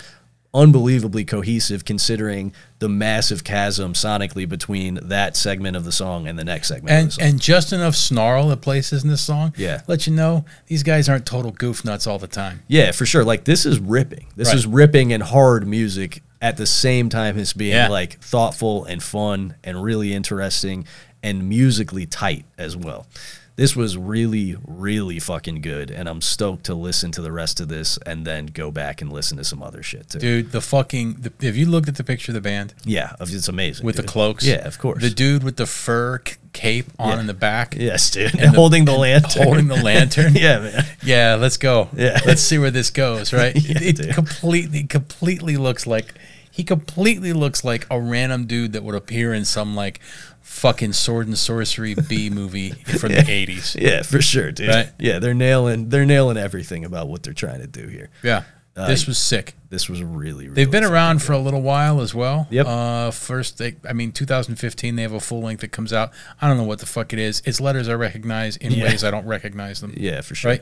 [0.53, 6.43] unbelievably cohesive considering the massive chasm sonically between that segment of the song and the
[6.43, 7.23] next segment of And the song.
[7.25, 9.53] and just enough snarl at places in this song.
[9.57, 9.81] Yeah.
[9.87, 12.61] Let you know these guys aren't total goof nuts all the time.
[12.67, 13.23] yeah, for sure.
[13.23, 14.27] Like this is ripping.
[14.35, 14.57] This Right.
[14.57, 17.87] is ripping and hard music at the same time as being Yeah.
[17.87, 20.85] like thoughtful and fun and really interesting
[21.23, 23.07] and musically tight as well.
[23.55, 27.67] This was really, really fucking good, and I'm stoked to listen to the rest of
[27.67, 30.17] this and then go back and listen to some other shit too.
[30.17, 33.47] Dude, the fucking the, have you looked at the picture of the band Yeah, it's
[33.47, 33.85] amazing.
[33.85, 34.43] with the cloaks?
[34.43, 35.03] Yeah, of course.
[35.03, 37.19] The dude with the fur c- cape on Yeah.
[37.19, 37.75] in the back.
[37.77, 40.33] yes, dude, And the- holding the lantern, holding the lantern.
[40.35, 40.85] yeah, man.
[41.03, 41.89] Yeah, let's go.
[41.95, 42.19] Yeah.
[42.25, 43.55] Let's see where this goes, right?
[43.55, 44.15] Yeah, it dude.
[44.15, 46.15] completely completely looks like
[46.49, 49.99] he completely looks like a random dude that would appear in some like
[50.43, 53.79] fucking sword and sorcery B movie from the 80s.
[53.81, 54.69] Yeah, for sure, dude.
[54.69, 54.91] Right.
[54.99, 58.09] Yeah, they're nailing they're nailing everything about what they're trying to do here.
[58.21, 58.43] Yeah.
[58.75, 59.55] this was sick.
[59.69, 61.25] This was really, really They've been around good.
[61.25, 62.47] for a little while as well.
[62.51, 62.65] Yep.
[62.67, 66.11] Uh, first, they, I mean, 2015, they have a full length that comes out.
[66.39, 67.41] I don't know what the fuck it is.
[67.45, 68.83] Its letters I recognize in Yeah.
[68.85, 69.93] ways I don't recognize them.
[69.97, 70.51] Yeah, for sure.
[70.51, 70.61] Right?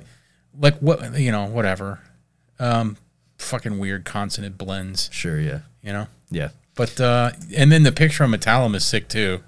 [0.58, 2.00] Like what, you know, whatever.
[2.60, 2.96] Um,
[3.38, 5.60] fucking weird consonant blends, Sure, yeah.
[5.82, 6.08] you know?
[6.30, 6.50] Yeah.
[6.76, 9.42] But, uh, and then the picture on Metallum is sick too.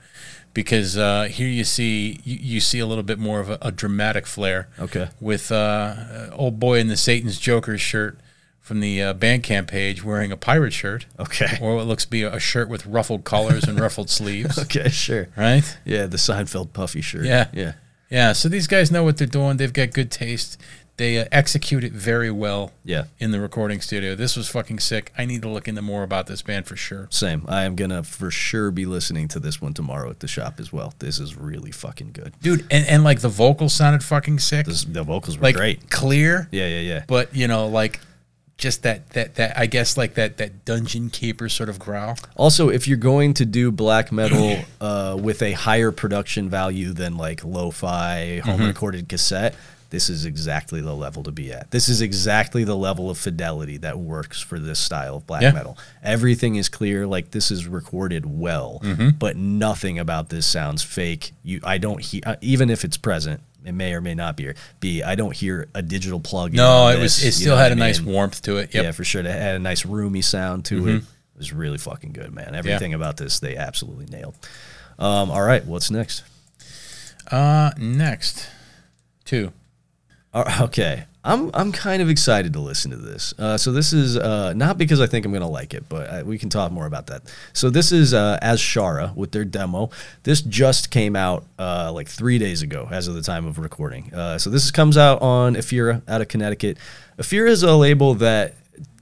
[0.54, 3.72] Because uh, here you see you, you see a little bit more of a, a
[3.72, 5.10] dramatic flair Okay.
[5.20, 8.20] with uh, old boy in the Satan's Joker shirt
[8.60, 11.58] from the uh, Bandcamp page wearing a pirate shirt, Okay.
[11.62, 15.28] or what looks to be a shirt with ruffled collars and ruffled sleeves, Okay, sure.
[15.36, 15.78] right?
[15.84, 17.26] Yeah, the Seinfeld puffy shirt.
[17.26, 17.50] Yeah.
[17.52, 17.74] Yeah.
[18.10, 19.58] Yeah, so these guys know what they're doing.
[19.58, 20.62] They've got good taste.
[20.98, 23.06] They uh, execute it very well Yeah.
[23.20, 24.14] in the recording studio.
[24.14, 25.12] This was fucking sick.
[25.18, 27.08] I need to look into more about this band for sure.
[27.10, 27.46] Same.
[27.48, 30.72] I am gonna for sure be listening to this one tomorrow at the shop as
[30.72, 30.94] well.
[31.00, 32.34] This is really fucking good.
[32.42, 34.68] Dude, and, and like the vocals sounded fucking sick.
[34.68, 35.90] This, the vocals were like great.
[35.90, 37.04] clear, Yeah, yeah, yeah.
[37.08, 38.00] but you know, like
[38.60, 42.18] just that that that I guess like that that dungeon keeper sort of growl.
[42.36, 47.18] Also, if you're going to do black metal uh, with a higher production value than
[47.18, 48.68] like lo-fi home Mm-hmm.
[48.68, 49.56] recorded cassette,
[49.94, 51.70] this is exactly the level to be at.
[51.70, 55.52] This is exactly the level of fidelity that works for this style of black Yeah.
[55.52, 55.78] metal.
[56.02, 59.10] Everything is clear, like this is recorded well, Mm-hmm.
[59.20, 61.34] but nothing about this sounds fake.
[61.44, 63.42] You, I don't hear, uh, even if it's present.
[63.66, 64.52] It may or may not be.
[64.82, 66.54] Be I don't hear a digital plug.
[66.54, 68.62] No, it was it still had a nice warmth to it.
[68.62, 68.70] Yep.
[68.72, 68.84] Mm-hmm.
[68.84, 69.22] Yeah, for sure.
[69.22, 70.96] It had a nice roomy sound to it.
[70.96, 71.04] It
[71.38, 72.56] was really fucking good, man.
[72.56, 74.36] Everything about this they absolutely nailed.
[75.00, 76.24] Um, all right, what's next?
[77.32, 78.50] Uh, next,
[79.24, 79.54] too.
[80.36, 83.36] Okay, I'm I'm kind of excited to listen to this.
[83.38, 86.24] Uh, so this is uh, not because I think I'm gonna like it, but uh,
[86.26, 87.32] we can talk more about that.
[87.54, 89.92] So this is uh, Azshara with their demo.
[90.24, 94.12] This just came out uh, like three days ago, as of the time of recording.
[94.12, 96.80] Uh, so this comes out on Ephyra out of Connecticut.
[97.20, 98.56] Ephyra is a label that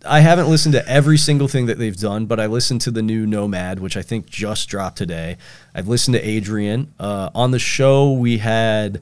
[0.06, 3.02] I haven't listened to every single thing that they've done, but I listened to the
[3.02, 5.38] new Nomad, which I think just dropped today.
[5.74, 6.94] I've listened to Adrian.
[7.00, 9.00] On the show, we had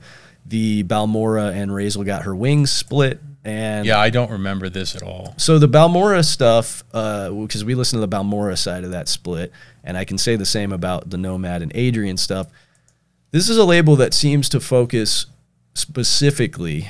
[0.50, 3.22] the Balmora and Razel got her wings split.
[3.46, 5.34] And yeah, I don't remember this at all.
[5.38, 9.52] So the Balmora stuff, because uh, we listened to the Balmora side of that split,
[9.84, 12.48] and I can say the same about the Nomad and Adrian stuff.
[13.32, 15.28] This is a label that seems to focus
[15.74, 16.90] specifically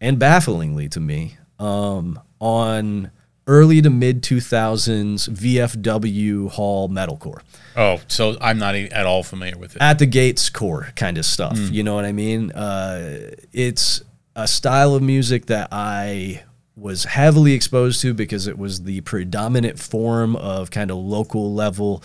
[0.00, 3.10] and bafflingly to me um, on
[3.46, 7.40] early to mid 2000s VFW Hall metalcore.
[7.76, 9.82] Oh, so I'm not at all familiar with it.
[9.82, 11.56] At the Gates core kind of stuff.
[11.56, 11.72] Mm.
[11.72, 12.52] You know what I mean?
[12.52, 14.02] Uh, it's
[14.36, 16.42] a style of music that I
[16.76, 22.02] was heavily exposed to because it was the predominant form of kind of local level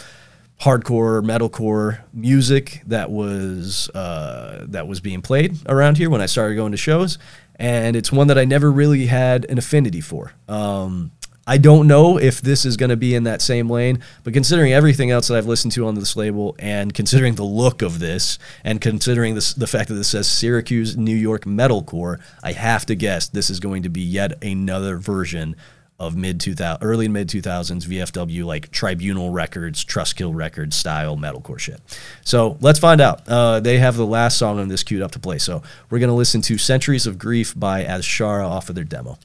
[0.62, 6.56] hardcore metalcore music that was uh, that was being played around here when I started
[6.56, 7.18] going to shows,
[7.56, 10.34] and it's one that I never really had an affinity for.
[10.48, 11.12] Um,
[11.50, 14.72] I don't know if this is going to be in that same lane, but considering
[14.72, 18.38] everything else that I've listened to on this label, and considering the look of this,
[18.64, 22.96] and considering this, the fact that this says Syracuse, New York metalcore, I have to
[22.96, 25.56] guess this is going to be yet another version
[25.98, 31.82] of mid 2000 early mid 2000s VFW like Tribunal Records, Trustkill Records style metalcore shit.
[32.24, 33.28] So let's find out.
[33.28, 35.40] Uh, they have the last song on this queued up to play.
[35.40, 39.18] So we're gonna listen to Centuries of Grief by Azshara off of their demo.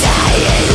[0.00, 0.69] Dying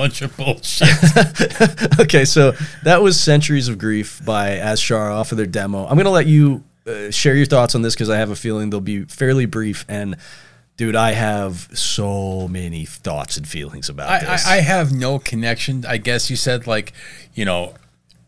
[0.00, 0.88] bunch of bullshit.
[2.00, 2.52] okay, so
[2.84, 5.84] that was Centuries of Grief by Azshara off of their demo.
[5.86, 8.36] I'm going to let you uh, share your thoughts on this because I have a
[8.36, 9.84] feeling they'll be fairly brief.
[9.88, 10.16] And,
[10.78, 14.46] dude, I have so many thoughts and feelings about I, this.
[14.46, 15.84] I, I have no connection.
[15.86, 16.92] I guess you said like,
[17.34, 17.74] you know,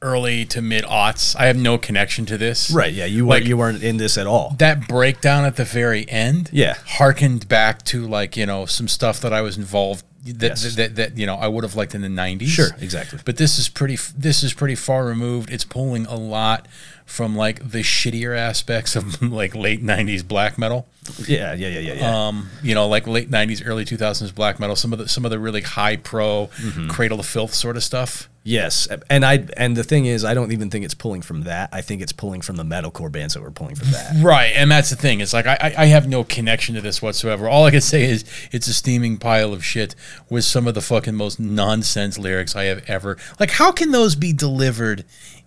[0.02, 1.34] early to mid aughts.
[1.38, 2.70] I have no connection to this.
[2.72, 4.56] right, yeah, you, Like- weren't, you weren't in this at all.
[4.58, 6.74] That breakdown at the very end, Yeah.
[6.86, 10.74] harkened back to like you know some stuff that I was involved that Yes.
[10.76, 12.46] that, that, you know I would have liked in the '90s.
[12.48, 13.18] Sure, exactly.
[13.24, 13.98] But this is pretty.
[14.16, 15.50] This is pretty far removed.
[15.50, 16.68] It's pulling a lot
[17.12, 20.86] from like the shittier aspects of like late '90s black metal.
[21.26, 22.26] Yeah, yeah, yeah, yeah, yeah.
[22.28, 24.76] Um, you know, like late '90s, early 2000s black metal.
[24.76, 26.88] Some of the some of the really high pro Mm-hmm.
[26.88, 28.28] Cradle of Filth sort of stuff.
[28.44, 31.68] yes, and I and the thing is, I don't even think it's pulling from that.
[31.72, 34.16] I think it's pulling from the metalcore bands that were pulling from that.
[34.22, 35.20] Right, and that's the thing.
[35.20, 37.48] It's like I, I I have no connection to this whatsoever.
[37.48, 39.94] All I can say is it's a steaming pile of shit
[40.30, 43.16] with some of the fucking most nonsense lyrics I have ever.
[43.40, 45.04] Like, how can those be delivered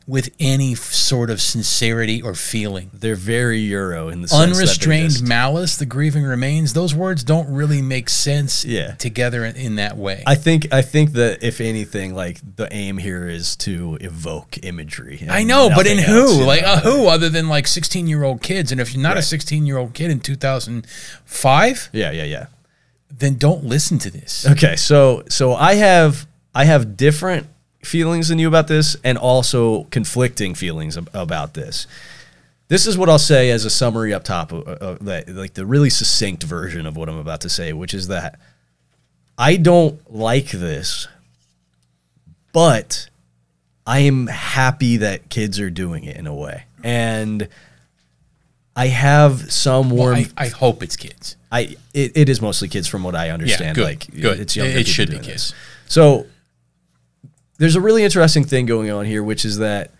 [0.08, 2.91] with any f- sort of sincerity or feeling?
[2.93, 6.74] They're very Euro in the Unrestrained just- malice, the grieving remains.
[6.74, 8.91] Those words don't really make sense Yeah.
[8.95, 10.24] together in, in that way.
[10.28, 15.26] I think I think that if anything, like the aim here is to evoke imagery.
[15.28, 16.22] I know, but in who?
[16.22, 16.68] else, like know?
[16.74, 18.72] uh, who other than like 16 year old kids?
[18.72, 22.45] And if you're not a 16 year old kid in 2005, Yeah, yeah, yeah.
[23.10, 24.45] then don't listen to this.
[24.47, 27.47] Okay, so so I have I have different
[27.86, 31.88] feelings than you about this, and also conflicting feelings ab- about this.
[32.68, 35.66] This is what I'll say as a summary up top, of, of that, like the
[35.66, 38.40] really succinct version of what I'm about to say, which is that
[39.38, 41.08] I don't like this,
[42.54, 43.10] but
[43.86, 47.48] I am happy that kids are doing it in a way, and
[48.76, 50.16] I have some Well, warm.
[50.16, 51.36] I, I hope it's kids.
[51.52, 53.78] I it, it is mostly kids from what I understand.
[53.78, 54.40] Yeah, good, Like good.
[54.40, 55.28] it's younger It- it should be kids.
[55.28, 55.54] this.
[55.88, 56.26] So
[57.58, 59.91] there's a really interesting thing going on here, which is that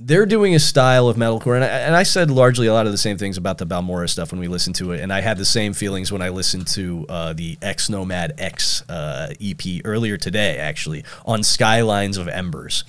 [0.00, 2.92] they're doing a style of metalcore, and I, and I said largely a lot of
[2.92, 5.38] the same things about the Balmora stuff when we listened to it, and I had
[5.38, 10.16] the same feelings when I listened to uh, the X Nomad X uh, EP earlier
[10.16, 12.84] today, actually on Skylines of Embers.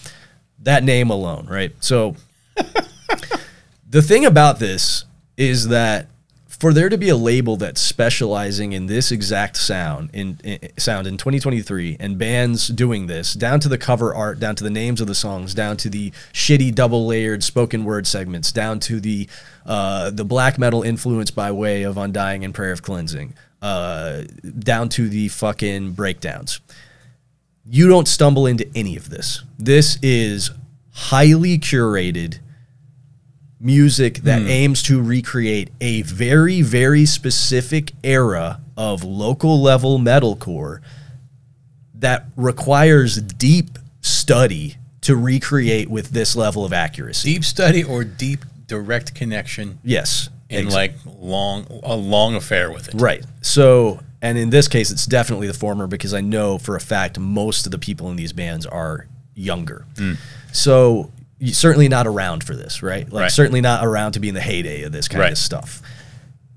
[0.60, 1.72] That name alone, right?
[1.80, 2.16] So
[3.90, 5.06] the thing about this
[5.36, 6.08] is that
[6.60, 11.08] for there to be a label that's specializing in this exact sound in, in sound
[11.08, 15.00] in 2023 and bands doing this down to the cover art down to the names
[15.00, 19.28] of the songs down to the shitty double layered spoken word segments down to the
[19.66, 24.24] uh, the black metal influence by way of undying and prayer of cleansing uh,
[24.58, 26.60] down to the fucking breakdowns.
[27.66, 29.44] You don't stumble into any of this.
[29.58, 30.52] This is
[30.92, 32.40] highly curated
[33.60, 40.80] music that aims to recreate a very very specific era of local level metalcore
[41.94, 47.34] that requires deep study to recreate with this level of accuracy.
[47.34, 50.30] Deep study or deep direct connection Yes.
[50.50, 52.96] And ex- like long a long affair with it.
[52.96, 53.24] Right.
[53.42, 57.20] So, and in this case, it's definitely the former because I know for a fact
[57.20, 59.86] most of the people in these bands are younger.
[59.98, 60.14] Hmm.
[60.52, 61.12] So,
[61.48, 63.12] certainly not around for this, right?
[63.12, 63.32] Like, Right.
[63.32, 65.32] certainly not around to be in the heyday of this kind Right.
[65.32, 65.82] of stuff.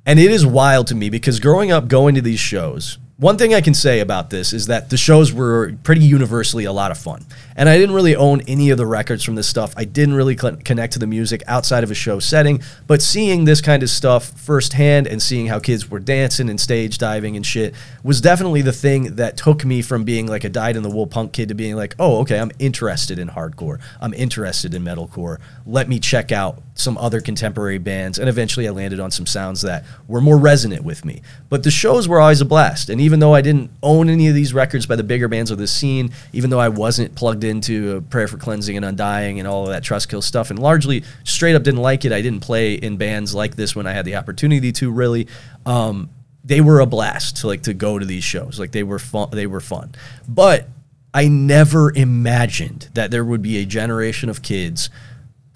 [0.05, 3.55] And it is wild to me because growing up, going to these shows, one thing
[3.55, 6.99] I can say about this is that the shows were pretty universally a lot of
[6.99, 7.25] fun.
[7.55, 9.75] And I didn't really own any of the records from this stuff.
[9.77, 13.45] I didn't really cl- connect to the music outside of a show setting, but seeing
[13.45, 17.45] this kind of stuff firsthand and seeing how kids were dancing and stage diving and
[17.45, 20.91] shit was definitely the thing that took me from being like a dyed in the
[20.91, 23.79] wool punk kid to being like, oh, okay, I'm interested in hardcore.
[24.01, 25.39] I'm interested in metalcore.
[25.67, 28.19] Let me check out some other contemporary bands.
[28.19, 31.21] And eventually I landed on some sounds that were more resonant with me.
[31.51, 32.89] But the shows were always a blast.
[32.89, 35.59] And even though I didn't own any of these records by the bigger bands of
[35.59, 39.65] the scene, even though I wasn't plugged into Prayer for Cleansing and Undying and all
[39.65, 42.97] of that Trustkill stuff, and largely straight up didn't like it, I didn't play in
[42.97, 45.29] bands like this when I had the opportunity to really.
[45.67, 46.11] Um,
[46.45, 48.59] they were a blast to like to go to these shows.
[48.59, 49.29] Like they were fun.
[49.31, 49.93] They were fun.
[50.27, 50.69] But
[51.15, 54.91] I never imagined that there would be a generation of kids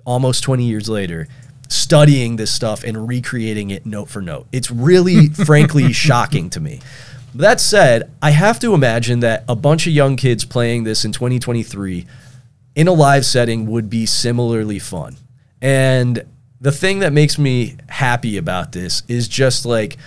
[0.04, 1.26] almost 20 years later
[1.68, 4.46] studying this stuff and recreating it note for note.
[4.52, 6.80] It's really, frankly, shocking to me.
[7.38, 11.12] That said, I have to imagine that a bunch of young kids playing this in
[11.12, 12.06] 2023
[12.74, 15.16] in a live setting would be similarly fun.
[15.60, 16.24] And
[16.60, 19.98] the thing that makes me happy about this is just like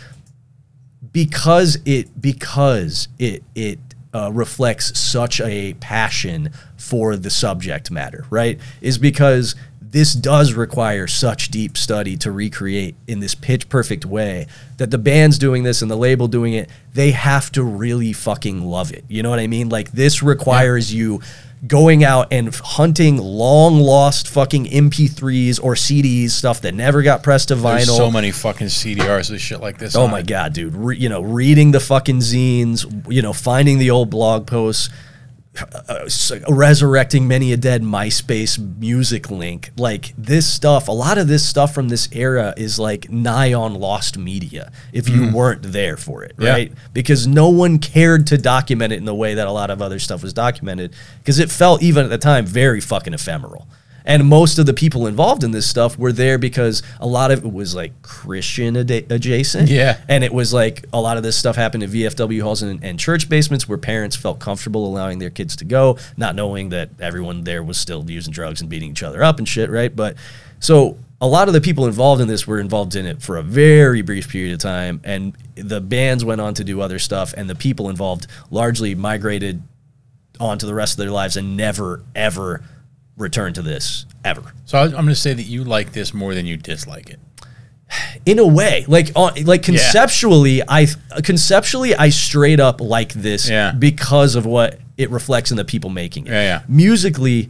[1.11, 3.79] because it because it it
[4.13, 8.59] uh, reflects such a passion for the subject matter, right?
[8.81, 9.55] Is because
[9.91, 14.45] this does require such deep study to recreate in this pitch perfect way
[14.77, 18.61] that the band's doing this and the label doing it, they have to really fucking
[18.63, 19.03] love it.
[19.07, 19.69] You know what I mean?
[19.69, 21.21] Like this requires you
[21.65, 27.49] going out and hunting long lost fucking MP3s or CDs, stuff that never got pressed
[27.49, 27.75] to vinyl.
[27.75, 29.95] There's so many fucking CDRs with shit like this.
[29.95, 30.75] Oh on my god, dude!
[30.75, 34.89] Re- you know, reading the fucking zines, you know, finding the old blog posts,
[36.47, 39.71] resurrecting many a dead MySpace music link.
[39.77, 43.73] Like this stuff, a lot of this stuff from this era is like nigh on
[43.75, 44.71] lost media.
[44.93, 46.43] If you weren't there for it, Mm.
[46.43, 46.49] Yeah.
[46.51, 46.71] right?
[46.93, 49.99] Because no one cared to document it in the way that a lot of other
[49.99, 53.67] stuff was documented, because it felt even at the time very fucking ephemeral.
[54.05, 57.45] And most of the people involved in this stuff were there because a lot of
[57.45, 59.69] it was like Christian ad- adjacent.
[59.69, 59.99] Yeah.
[60.07, 62.99] And it was like a lot of this stuff happened in VFW halls and, and
[62.99, 67.43] church basements where parents felt comfortable allowing their kids to go, not knowing that everyone
[67.43, 69.95] there was still using drugs and beating each other up and shit, right?
[69.95, 70.15] But
[70.59, 73.43] so a lot of the people involved in this were involved in it for a
[73.43, 75.01] very brief period of time.
[75.03, 79.61] And the bands went on to do other stuff, and the people involved largely migrated
[80.39, 82.63] onto the rest of their lives and never, ever
[83.19, 84.41] returned to this ever.
[84.65, 87.19] So I- I'm going to say that you like this more than you dislike it.
[88.25, 90.85] in a way like on like conceptually i
[91.23, 93.71] conceptually i straight up like this Yeah.
[93.71, 96.61] because of what it reflects in the people making it Yeah, yeah.
[96.67, 97.49] musically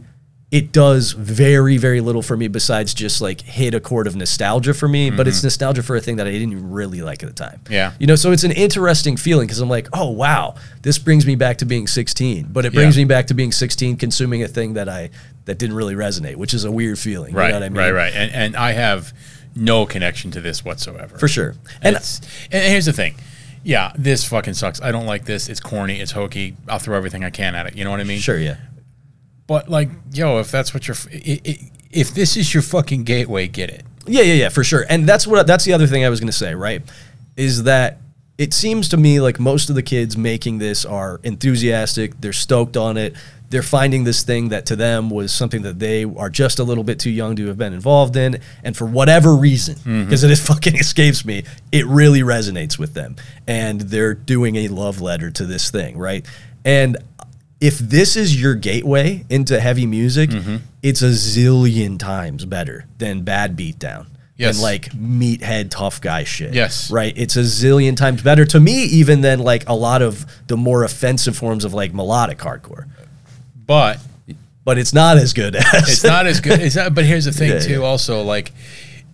[0.50, 4.72] it does very very little for me besides just like hit a chord of nostalgia
[4.72, 7.34] for me but it's nostalgia for a thing that i didn't really like at the
[7.34, 7.72] time Mm-hmm.
[7.74, 7.92] Yeah.
[8.00, 11.34] you know so it's an interesting feeling because i'm like oh wow this brings me
[11.36, 13.02] back to being 16 but it brings Yeah.
[13.04, 15.10] me back to being 16 consuming a thing that i
[15.46, 17.78] that didn't really resonate which is a weird feeling Right, you know what i mean
[17.78, 18.12] right, right.
[18.14, 19.12] And, and I have
[19.56, 21.18] no connection to this whatsoever.
[21.18, 22.20] for sure and It's,
[22.52, 23.14] and here's the thing.
[23.62, 24.80] Yeah, this fucking sucks.
[24.80, 25.48] I don't like this.
[25.50, 26.00] It's corny.
[26.00, 26.56] It's hokey.
[26.66, 27.76] I'll throw everything I can at it.
[27.76, 28.18] You know what I mean?
[28.20, 28.56] sure yeah
[29.46, 33.04] But like, yo, if that's what you're, f- i- i- if this is your fucking
[33.04, 33.82] gateway, get it.
[34.06, 34.86] Yeah, yeah, yeah, for sure.
[34.88, 36.82] And that's what that's the other thing I was going to say, right?
[37.36, 37.98] Is that
[38.38, 42.76] it seems to me like most of the kids making this are enthusiastic, they're stoked
[42.76, 43.14] on it.
[43.50, 46.84] They're finding this thing that to them was something that they are just a little
[46.84, 50.40] bit too young to have been involved in, and for whatever reason, because it is
[50.46, 51.42] fucking escapes me,
[51.72, 56.24] it really resonates with them, and they're doing a love letter to this thing, right?
[56.64, 56.96] And
[57.60, 60.56] if this is your gateway into heavy music, Mm-hmm.
[60.82, 64.06] it's a zillion times better than Bad Beatdown.
[64.36, 64.54] Yes.
[64.56, 66.54] And like meathead tough guy shit.
[66.54, 66.90] Yes.
[66.90, 67.12] Right.
[67.14, 70.82] It's a zillion times better to me, even than like a lot of the more
[70.82, 72.86] offensive forms of like melodic hardcore.
[73.70, 74.00] But
[74.64, 76.60] But it's not as good as it's not as good.
[76.60, 77.70] It's not, but here's the thing Yeah, too.
[77.74, 77.86] yeah.
[77.86, 78.50] Also, like,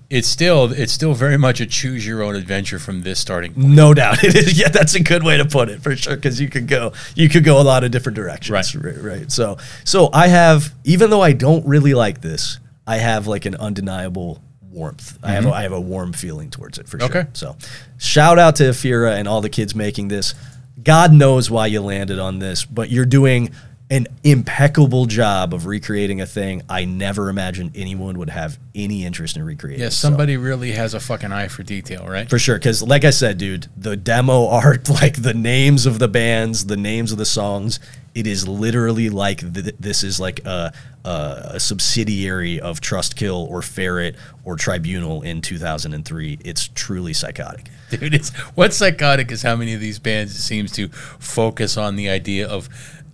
[0.09, 3.67] it's still it's still very much a choose your own adventure from this starting point.
[3.69, 4.59] No doubt, it is.
[4.59, 6.17] Yeah, that's a good way to put it for sure.
[6.17, 8.51] Because you could go, you could go a lot of different directions.
[8.75, 8.95] Right.
[8.95, 9.31] right, right.
[9.31, 13.57] So, so I have, even though I don't really like this, I have like an
[13.57, 15.19] undeniable warmth.
[15.23, 17.09] I have, a, I have a warm feeling towards it for sure.
[17.11, 17.19] Mm-hmm.
[17.19, 17.29] Okay.
[17.35, 17.57] So,
[17.99, 20.35] shout out to Ephyra and all the kids making this.
[20.83, 23.51] God knows why you landed on this, but you're doing
[23.89, 29.37] an impeccable job of recreating a thing I never imagined anyone would have any interest
[29.37, 29.81] in recreating.
[29.81, 32.29] Yes, So- somebody really has a fucking eye for detail, right?
[32.29, 36.09] for sure, because like I said, dude, the demo art, like the names of the
[36.09, 37.79] bands, the names of the songs,
[38.15, 40.73] it is literally like th- this is like a,
[41.05, 46.39] a, a subsidiary of Trustkill or Ferret or Tribunal in 2003.
[46.45, 47.69] It's truly psychotic.
[47.91, 51.95] Dude, it's what's psychotic is how many of these bands it seems to focus on
[51.97, 52.69] the idea of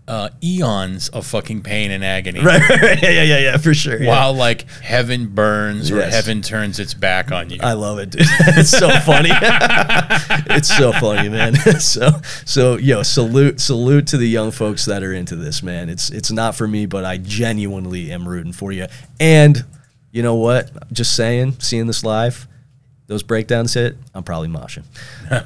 [0.09, 2.41] uh, eons of fucking pain and agony.
[2.45, 4.03] Right, right, yeah, yeah, yeah, yeah, for sure.
[4.03, 4.09] yeah.
[4.09, 6.13] While like heaven burns or Yes.
[6.13, 7.59] heaven turns its back on you.
[7.63, 8.23] I love it, dude.
[8.27, 9.31] it's so funny.
[10.51, 11.55] it's so funny, man.
[11.81, 12.11] so
[12.45, 15.89] so yo, salute salute to the young folks that are into this, man.
[15.89, 18.87] It's it's not for me, but I genuinely am rooting for you.
[19.21, 19.65] And
[20.11, 20.93] you know what?
[20.93, 22.47] Just saying, seeing this live,
[23.07, 24.85] those breakdowns hit, I'm probably moshing.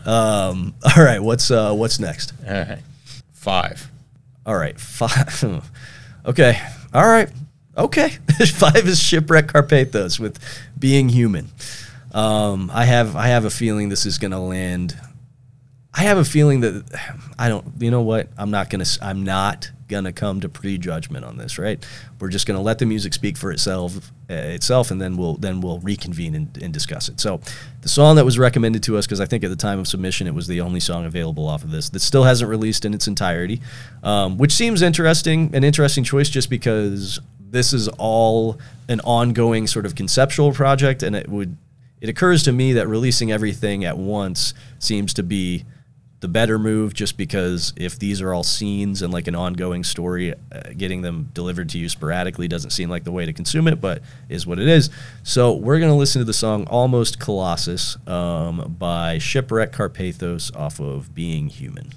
[0.07, 2.33] um, all right, what's uh what's next?
[2.49, 2.79] All right.
[3.35, 3.91] Five.
[4.47, 5.68] All right, five.
[6.26, 6.61] okay,
[6.94, 7.28] all right,
[7.76, 8.11] okay.
[8.55, 10.38] five is Shipwreck Karpathos with
[10.78, 11.49] being human.
[12.14, 14.97] Um, I have I have a feeling this is gonna land.
[15.92, 16.84] I have a feeling that
[17.38, 17.66] I don't.
[17.78, 18.28] You know what?
[18.38, 18.86] I'm not gonna.
[19.03, 21.59] I'm not gonna come to prejudgment on this.
[21.59, 21.84] Right?
[22.20, 25.61] We're just gonna let the music speak for itself, uh, itself, and then we'll then
[25.61, 27.20] we'll reconvene and, and discuss it.
[27.20, 27.41] So,
[27.82, 30.26] the song that was recommended to us, because I think at the time of submission
[30.26, 33.07] it was the only song available off of this that still hasn't released in its
[33.07, 33.61] entirety,
[34.03, 38.59] um, which seems interesting, an interesting choice, just because this is all
[38.89, 41.57] an ongoing sort of conceptual project, and it would.
[41.99, 45.64] It occurs to me that releasing everything at once seems to be
[46.27, 50.33] the better move just because if these are all scenes and like an ongoing story,
[50.33, 53.81] uh, getting them delivered to you sporadically doesn't seem like the way to consume it,
[53.81, 54.91] but is what it is.
[55.22, 60.81] So we're going to listen to the song Almost Colossus um, by Shipwreck Karpathos off
[60.81, 61.93] of Being Human.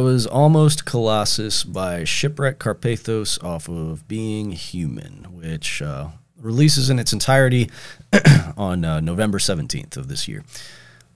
[0.00, 6.08] Was Almost Colossus by Shipwreck Karpathos off of Being Human, which uh,
[6.40, 7.70] releases in its entirety
[8.56, 10.42] on uh, November 17th of this year.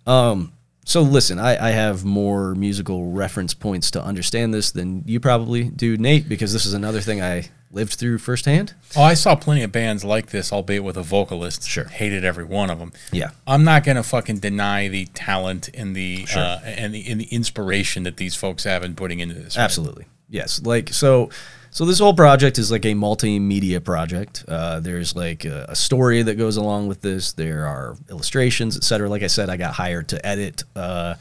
[0.07, 0.53] Um,
[0.85, 5.65] so listen, I, I have more musical reference points to understand this than you probably
[5.65, 8.75] do, Nate, because this is another thing I lived through firsthand.
[8.97, 11.69] Oh, I saw plenty of bands like this, albeit with a vocalist.
[11.69, 11.85] Sure.
[11.85, 12.93] hated every one of them.
[13.13, 13.31] Yeah.
[13.47, 18.05] I'm not gonna fucking deny the talent and the uh, and the and the inspiration
[18.05, 19.57] that these folks have in putting into this.
[19.57, 19.65] right?
[19.65, 20.07] Absolutely.
[20.31, 20.63] Yes.
[20.63, 21.31] Like so
[21.75, 24.45] so this whole project is like a multimedia project.
[24.47, 27.33] Uh, there's like a, a story that goes along with this.
[27.33, 29.09] There are illustrations, etc.
[29.09, 31.15] Like I said, I got hired to edit uh,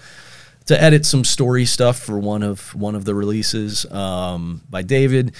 [0.67, 5.33] to edit some story stuff for one of one of the releases um, by David.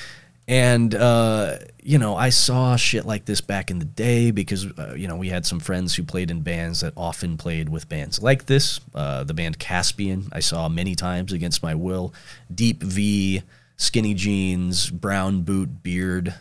[0.48, 4.94] And uh, you know, I saw shit like this back in the day because uh,
[4.98, 8.22] you know we had some friends who played in bands that often played with bands
[8.22, 8.80] like this.
[8.94, 12.14] Uh, the band Caspian, I saw many times against my will.
[12.54, 13.42] Deep V,
[13.78, 16.34] skinny jeans, brown boot, beard,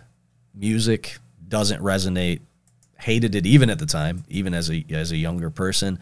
[0.54, 2.40] music doesn't resonate.
[2.98, 5.98] Hated it even at the time, even as a as a younger person.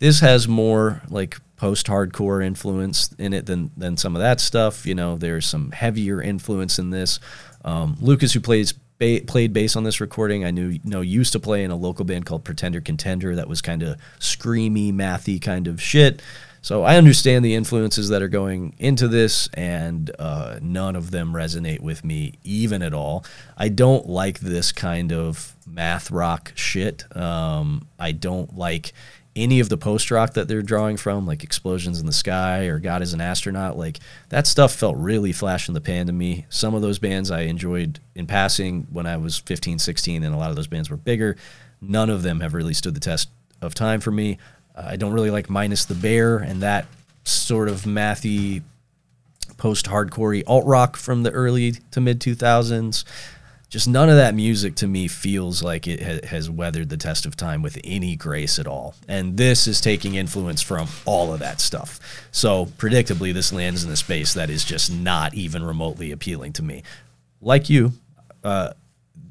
[0.00, 4.86] This has more like post-hardcore influence in it than than some of that stuff.
[4.86, 7.20] You know, there's some heavier influence in this.
[7.64, 11.40] Um, Lucas, who plays ba- played bass on this recording, I knew know used to
[11.40, 15.66] play in a local band called Pretender Contender that was kind of screamy, mathy kind
[15.66, 16.22] of shit.
[16.60, 21.32] So I understand the influences that are going into this, and uh, none of them
[21.32, 23.24] resonate with me even at all.
[23.56, 27.04] I don't like this kind of math rock shit.
[27.16, 28.92] Um, I don't like
[29.36, 32.78] any of the post rock that they're drawing from, like Explosions in the Sky or
[32.78, 33.98] God is an Astronaut, like
[34.30, 36.46] that stuff felt really flash in the pan to me.
[36.48, 40.38] Some of those bands I enjoyed in passing when I was 15, 16, and a
[40.38, 41.36] lot of those bands were bigger.
[41.80, 43.28] None of them have really stood the test
[43.62, 44.38] of time for me.
[44.74, 46.86] Uh, I don't really like Minus the Bear and that
[47.24, 48.62] sort of mathy
[49.56, 53.04] post hardcore alt rock from the early to mid 2000s
[53.68, 57.26] just none of that music to me feels like it ha- has weathered the test
[57.26, 58.94] of time with any grace at all.
[59.06, 62.00] And this is taking influence from all of that stuff.
[62.32, 66.62] So, predictably, this lands in a space that is just not even remotely appealing to
[66.62, 66.82] me.
[67.42, 67.92] Like you,
[68.42, 68.72] uh,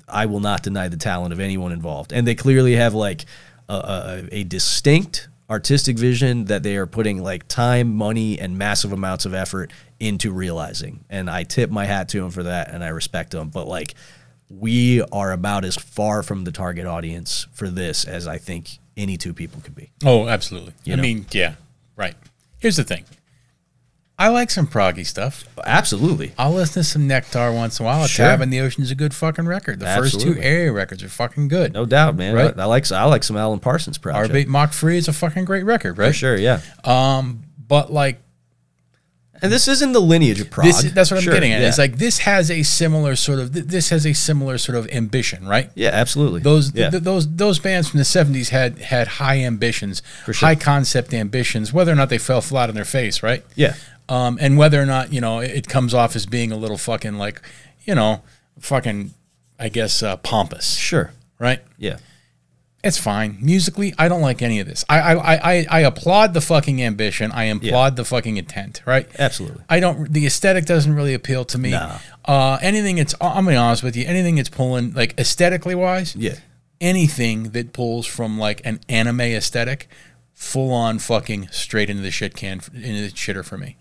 [0.08, 2.14] I will not deny the talent of anyone involved.
[2.14, 3.26] And they clearly have like
[3.68, 8.92] a, a, a distinct artistic vision that they are putting like time, money, and massive
[8.92, 11.04] amounts of effort into realizing.
[11.10, 13.50] And I tip my hat to them for that and I respect them.
[13.50, 13.96] But like,
[14.50, 19.18] we are about as far from the target audience for this as I think any
[19.18, 19.92] two people could be.
[20.06, 20.74] Oh, absolutely.
[20.88, 21.02] I know.
[21.02, 21.56] mean, yeah,
[21.96, 22.16] right.
[22.60, 23.06] Here's the thing.
[24.20, 25.44] I like some proggy stuff.
[25.64, 26.32] Absolutely.
[26.40, 28.04] I'll listen to some Nektar once in a while.
[28.04, 28.26] A Sure.
[28.26, 29.80] Tab in the Ocean is a good fucking record.
[29.80, 31.74] The first two Area records are fucking good.
[31.74, 32.34] No doubt, man.
[32.34, 32.58] Right.
[32.58, 34.34] I, I like I like some Alan Parsons project.
[34.34, 36.08] Arbeit Macht Frei is a fucking great record, right?
[36.08, 36.62] For sure, yeah.
[36.84, 38.20] Um, But like
[39.42, 40.66] And this isn't the lineage of prog.
[40.68, 41.62] this, that's what I'm Sure, getting at.
[41.62, 41.68] yeah.
[41.68, 45.48] It's like this has a similar sort of this has a similar sort of ambition,
[45.48, 45.70] right?
[45.76, 46.42] yeah, absolutely.
[46.42, 46.90] Those yeah.
[46.90, 50.34] th- those those bands from the '70s had had high ambitions, sure.
[50.36, 53.44] high concept ambitions, whether or not they fell flat on their face, right?
[53.56, 53.76] yeah.
[54.10, 56.78] um, and whether or not you know it, it comes off as being a little
[56.78, 57.42] fucking like,
[57.86, 58.22] you know,
[58.60, 59.14] fucking,
[59.60, 61.12] I guess uh, pompous, Sure.
[61.40, 61.62] right?
[61.78, 61.98] Yeah.
[62.88, 63.94] It's fine musically.
[63.98, 64.84] I don't like any of this.
[64.90, 67.32] I I, I, I- I applaud the fucking ambition.
[67.32, 69.08] I applaud the fucking intent, right?
[69.20, 69.64] Absolutely.
[69.70, 70.12] I don't.
[70.12, 71.72] The aesthetic doesn't really appeal to me.
[71.72, 71.96] No.
[72.26, 73.14] Uh, anything it's.
[73.22, 74.06] I'm gonna be honest with you.
[74.08, 76.36] Anything that's pulling like aesthetically wise, Yeah.
[76.82, 79.88] anything that pulls from like an anime aesthetic,
[80.34, 83.78] full on fucking straight into the shit can into the shitter for me.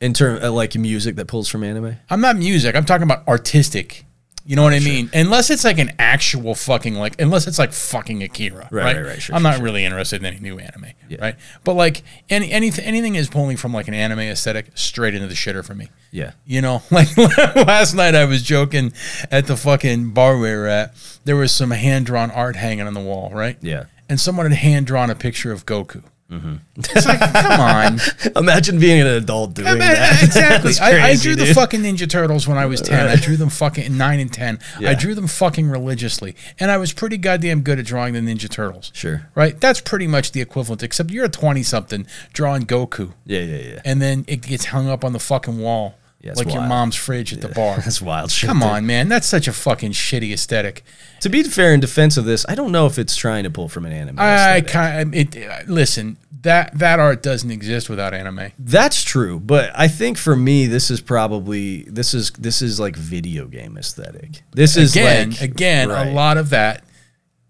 [0.00, 1.96] In terms uh, like music that pulls from anime.
[2.10, 2.74] I'm not music.
[2.74, 4.04] I'm talking about artistic.
[4.44, 5.08] You know what I mean?
[5.14, 8.72] Unless it's like an actual fucking like, unless it's like fucking Akira, right?
[8.72, 9.64] Right, right, right, sure, I'm sure, not sure.
[9.64, 11.18] really interested in any new anime, Yeah.
[11.20, 11.36] right?
[11.62, 15.34] But like any anything anything is pulling from like an anime aesthetic straight into the
[15.34, 15.90] shitter for me.
[16.10, 16.32] Yeah.
[16.44, 17.16] You know, like
[17.56, 18.92] last night I was joking
[19.30, 20.94] at the fucking bar we were at.
[21.24, 23.56] There was some hand drawn art hanging on the wall, right?
[23.60, 23.84] Yeah.
[24.08, 26.02] And someone had hand drawn a picture of Goku.
[26.32, 26.54] Mm-hmm.
[26.76, 27.98] It's like, come on.
[28.42, 30.22] Imagine being an adult doing I mean, that.
[30.22, 30.72] exactly.
[30.72, 33.06] That's I, I crazy, drew the fucking Ninja Turtles when I was 10.
[33.06, 34.58] I drew them fucking 9 and 10.
[34.80, 36.34] I drew them fucking religiously.
[36.58, 38.90] And I was pretty goddamn good at drawing the Ninja Turtles.
[38.94, 39.28] Sure.
[39.34, 39.60] Right?
[39.60, 43.12] That's pretty much the equivalent, except you're a 20 something drawing Goku.
[43.26, 43.80] Yeah, yeah, yeah.
[43.84, 45.96] And then it gets hung up on the fucking wall.
[46.22, 47.76] Yeah, it's like your mom's fridge at the bar.
[47.84, 48.46] That's wild shit.
[48.48, 48.68] Come dude.
[48.68, 49.08] on, man.
[49.08, 50.84] That's such a fucking shitty aesthetic.
[51.20, 53.68] To be fair in defense of this, I don't know if it's trying to pull
[53.68, 54.18] from an anime.
[54.20, 54.68] I aesthetic.
[54.68, 55.68] kind it.
[55.68, 58.52] Listen, that that art doesn't exist without anime.
[58.58, 62.94] That's true, but I think for me, this is probably this is this is like
[62.94, 64.42] video game aesthetic.
[64.52, 66.06] This is Again, like again, right.
[66.06, 66.84] a lot of that.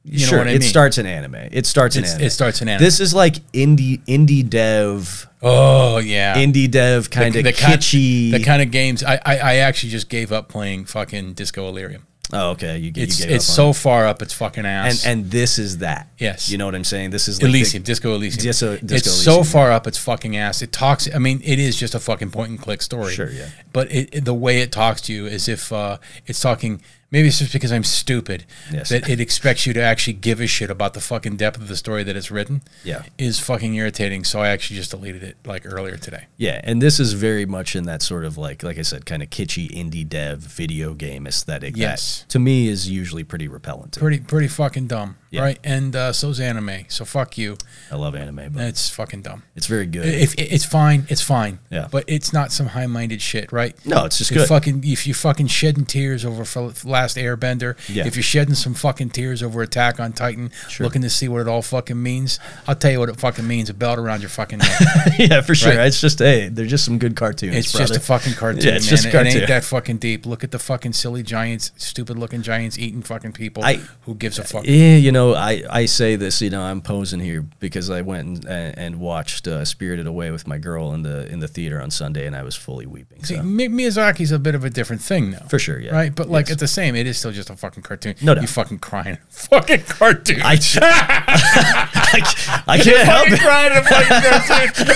[0.05, 0.57] You sure, know what I mean?
[0.57, 0.69] it mean?
[0.69, 1.35] starts in anime.
[1.53, 2.27] It starts in It's- anime.
[2.27, 2.83] it starts in anime.
[2.83, 8.31] This is like indie indie dev, Oh yeah, indie dev kind of kitschy.
[8.31, 12.07] the kind of games I, I I actually just gave up playing fucking Disco Elysium.
[12.33, 15.05] oh, okay, you, get It's you gave it's so on far up its fucking ass.
[15.05, 16.09] and and this is that.
[16.19, 16.49] Yes.
[16.51, 17.11] you know what I'm saying.
[17.11, 18.43] This is like Elysium, the- Disco Elysium.
[18.43, 20.63] Disco- Disco it's so Elysium, far up its fucking ass.
[20.63, 21.13] It talks.
[21.13, 23.13] I mean, it is just a fucking point and click story.
[23.13, 23.49] Sure, yeah.
[23.73, 26.81] But it, it- the way it talks to you is if uh, it's talking.
[27.13, 28.89] Maybe it's just because I'm stupid Yes.
[28.89, 31.77] that it expects you to actually give a shit about the fucking depth of the
[31.77, 32.63] story that it's written.
[32.83, 33.03] Yeah.
[33.19, 34.25] is fucking irritating.
[34.25, 36.25] So I actually just deleted it like earlier today.
[36.39, 39.23] Yeah, and this is very much in that sort of like, like I said, kind
[39.23, 41.77] of kitschy indie dev video game aesthetic.
[41.77, 42.21] Yes.
[42.23, 43.99] that to me is usually pretty repellent.
[43.99, 45.17] Pretty pretty fucking dumb.
[45.33, 45.43] Yeah.
[45.43, 45.59] right?
[45.65, 46.85] And uh, so's anime.
[46.89, 47.57] So fuck you.
[47.91, 49.43] I love anime, but It's fucking dumb.
[49.57, 50.05] it's very good.
[50.07, 51.59] If it's fine, it's fine.
[51.71, 51.89] Yeah.
[51.91, 53.75] But it's not some high-minded shit, right?
[53.87, 54.49] no, it's just If good.
[54.49, 56.45] fucking if you're fucking shedding tears over
[56.85, 58.07] Last Airbender, Yeah.
[58.07, 60.85] if you're shedding some fucking tears over Attack on Titan, Sure.
[60.85, 63.71] looking to see what it all fucking means, I'll tell you what it fucking means:
[63.71, 64.81] a belt around your fucking neck.
[65.19, 65.75] yeah, for sure.
[65.75, 65.87] Right.
[65.87, 67.57] It's just hey, they're just some good cartoons.
[67.57, 68.91] It's just a fucking cartoon, Yeah, it's man.
[68.91, 69.37] just a It cartoon.
[69.39, 70.27] ain't that fucking deep.
[70.27, 73.65] Look at the fucking silly giants, stupid looking giants eating fucking people.
[73.65, 74.65] I- who gives a fuck?
[74.67, 78.45] Yeah, you know, I, I say this, you know, I'm posing here because I went
[78.47, 81.91] and, and, watched uh, Spirited Away with my girl in the in the theater on
[81.91, 83.25] Sunday, and I was fully weeping.
[83.25, 83.43] See, So.
[83.43, 85.47] Mi- Miyazaki's a bit of a different thing, though.
[85.49, 85.93] For sure, yeah.
[85.95, 86.53] Right, but like Yes.
[86.55, 86.95] it's the same.
[86.97, 88.15] It is still just a fucking cartoon.
[88.23, 88.43] No doubt.
[88.43, 90.41] You fucking crying, fucking cartoon.
[90.43, 93.41] I, I, I can't help fucking it.
[93.41, 94.89] crying in a fucking cartoon.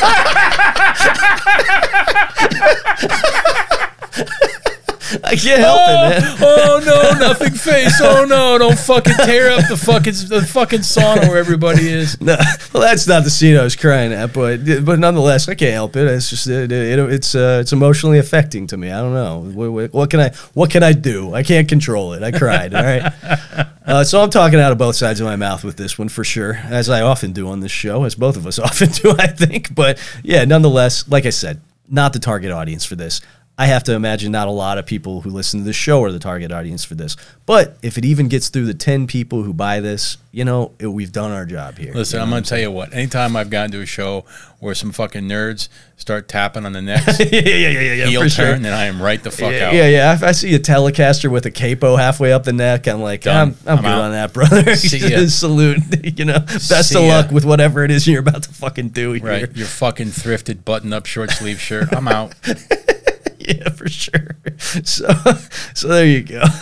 [5.24, 6.36] I can't help it, man.
[6.40, 8.00] oh no, nothing face.
[8.00, 12.16] Oh no, don't fucking tear up the fucking the fucking sauna where everybody is.
[12.26, 12.36] No,
[12.72, 15.94] well, that's not the scene I was crying at, but but nonetheless, I can't help
[15.94, 16.08] it.
[16.08, 18.90] It's just it, it, it's uh, it's emotionally affecting to me.
[18.90, 21.34] I don't know what, what, what can I what can I do?
[21.34, 22.22] I can't control it.
[22.24, 22.74] I cried.
[22.74, 23.12] All right.
[23.86, 26.24] Uh, so I'm talking out of both sides of my mouth with this one for
[26.24, 29.28] sure, as I often do on this show, as both of us often do, I
[29.28, 29.72] think.
[29.76, 33.20] But yeah, nonetheless, like I said, not the target audience for this.
[33.58, 36.12] I have to imagine not a lot of people who listen to this show are
[36.12, 37.16] the target audience for this.
[37.46, 40.88] But if it even gets through the 10 people who buy this, you know, it,
[40.88, 41.94] we've done our job here.
[41.94, 42.92] Listen, You I'm gonna tell you what.
[42.92, 44.26] Anytime I've gone to a show
[44.60, 47.40] where some fucking nerds start tapping on the necks, yeah, yeah,
[47.70, 48.58] yeah, yeah, heel turn, sure.
[48.58, 49.74] then I am right the fuck Yeah, out.
[49.74, 50.12] yeah, yeah.
[50.14, 53.56] If I see a Telecaster with a capo halfway up the neck, I'm like, Done.
[53.66, 54.00] I'm, I'm, I'm good out.
[54.02, 54.62] on that, brother.
[54.74, 55.26] Ya.
[55.28, 55.78] Salute.
[56.18, 57.08] You know, best See of ya.
[57.08, 59.24] luck with whatever it is you're about to fucking do here.
[59.24, 61.88] Right, your fucking thrifted button-up short sleeve shirt.
[61.94, 62.34] I'm out.
[63.58, 64.36] yeah, for sure.
[64.58, 65.08] So,
[65.74, 66.42] so there you go.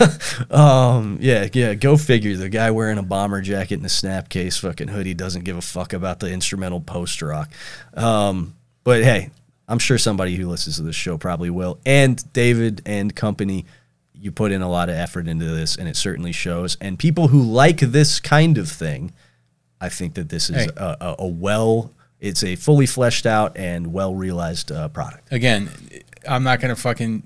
[0.49, 1.73] Um, yeah, yeah.
[1.73, 2.35] Go figure.
[2.35, 5.93] The guy wearing a bomber jacket and a Snapcase, fucking hoodie, doesn't give a fuck
[5.93, 7.51] about the instrumental post rock.
[7.93, 9.29] Um, but hey,
[9.67, 11.79] I'm sure somebody who listens to this show probably will.
[11.85, 13.65] And David and company,
[14.13, 16.77] you put in a lot of effort into this, and it certainly shows.
[16.81, 19.13] And people who like this kind of thing,
[19.81, 20.69] I think that this is Hey.
[20.77, 21.91] a, a, a well.
[22.19, 25.31] It's a fully fleshed out and well realized uh, product.
[25.31, 25.69] Again,
[26.27, 27.23] I'm not gonna fucking.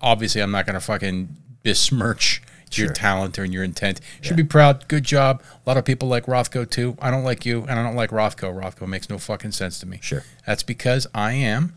[0.00, 2.42] Obviously, I'm not gonna fucking besmirch
[2.72, 2.94] your Sure.
[2.94, 4.00] talent or your intent.
[4.22, 4.88] Should be proud.
[4.88, 5.42] Good job.
[5.66, 6.96] A lot of people like Rothko too.
[7.00, 8.54] I don't like you, and I don't like Rothko.
[8.54, 9.98] Rothko makes no fucking sense to me.
[10.00, 10.24] Sure.
[10.46, 11.76] That's because I am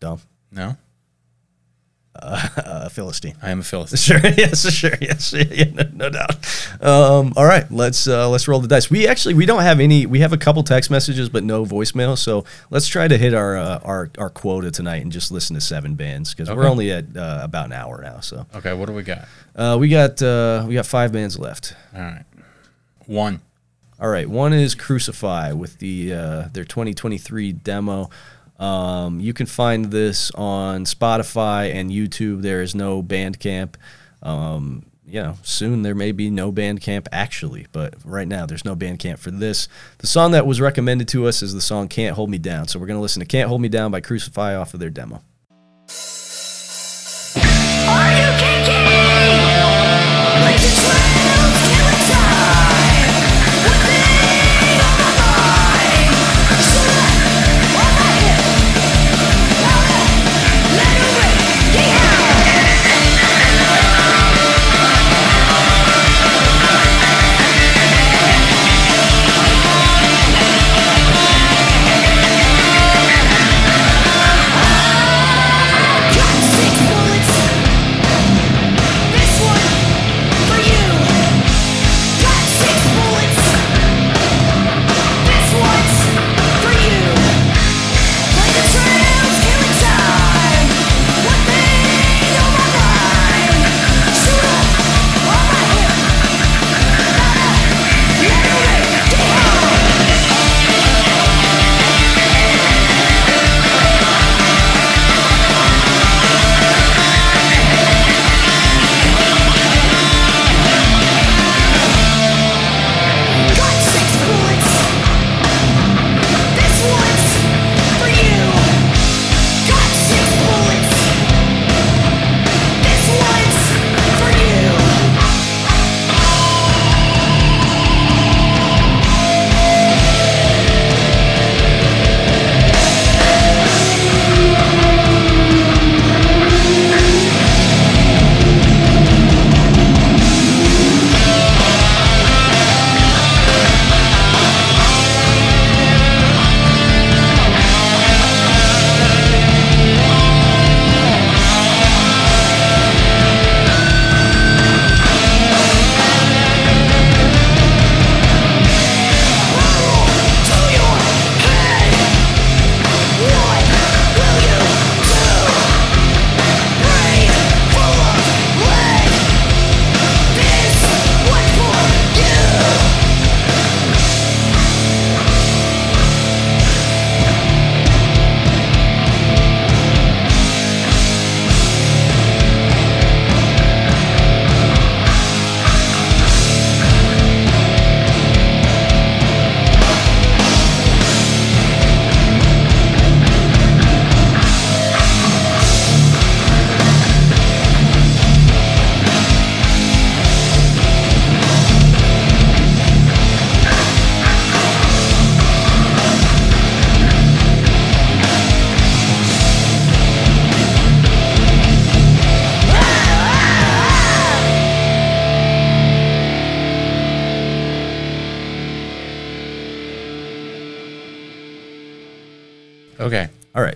[0.00, 0.20] Dumb.
[0.50, 0.76] no,
[2.14, 3.34] Uh, Philistine.
[3.42, 3.98] I am a Philistine.
[4.20, 4.30] Sure.
[4.36, 4.70] Yes.
[4.72, 4.90] Sure.
[5.00, 5.32] Yes.
[5.50, 5.64] Yeah.
[5.72, 6.36] No, no doubt.
[6.82, 7.70] Um, all right.
[7.70, 8.90] Let's uh, let's roll the dice.
[8.90, 10.04] We actually we don't have any.
[10.06, 12.18] We have a couple text messages, but no voicemail.
[12.18, 15.60] So let's try to hit our uh, our our quota tonight and just listen to
[15.60, 18.20] seven bands because we're only at uh, about an hour now.
[18.20, 19.26] So Okay, what do we got?
[19.56, 21.74] uh, we got uh, we got five bands left.
[21.94, 22.24] All right,
[23.06, 23.40] one.
[24.00, 24.28] All right.
[24.28, 28.10] One is Crucify with the uh, their 2023 demo.
[28.62, 32.42] Um, you can find this on Spotify and YouTube.
[32.42, 33.74] There is no Bandcamp.
[34.22, 38.76] Um, you know, soon there may be no Bandcamp actually, but right now there's no
[38.76, 39.66] Bandcamp for this.
[39.98, 42.78] The song that was recommended to us is the song "Can't Hold Me Down." So
[42.78, 45.22] we're gonna listen to "Can't Hold Me Down" by Crucify off of their demo.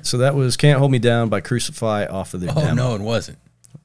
[0.06, 2.74] So that was "Can't Hold Me Down" by Crucify off of their Oh demo.
[2.74, 3.38] no, it wasn't.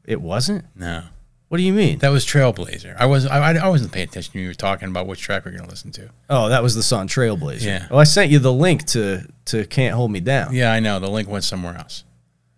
[0.06, 0.66] it wasn't.
[0.76, 1.04] No,
[1.50, 2.00] What do you mean?
[2.00, 2.96] that was Trailblazer.
[2.98, 3.34] I wasn't.
[3.34, 5.92] I, I wasn't paying attention when you were talking about which track we're gonna listen
[5.94, 6.10] to.
[6.30, 7.64] oh, that was the song Trailblazer.
[7.66, 7.88] Yeah.
[7.92, 11.00] Oh, I sent you the link to to "Can't Hold Me Down." Yeah, I know.
[11.00, 12.04] The link went somewhere else.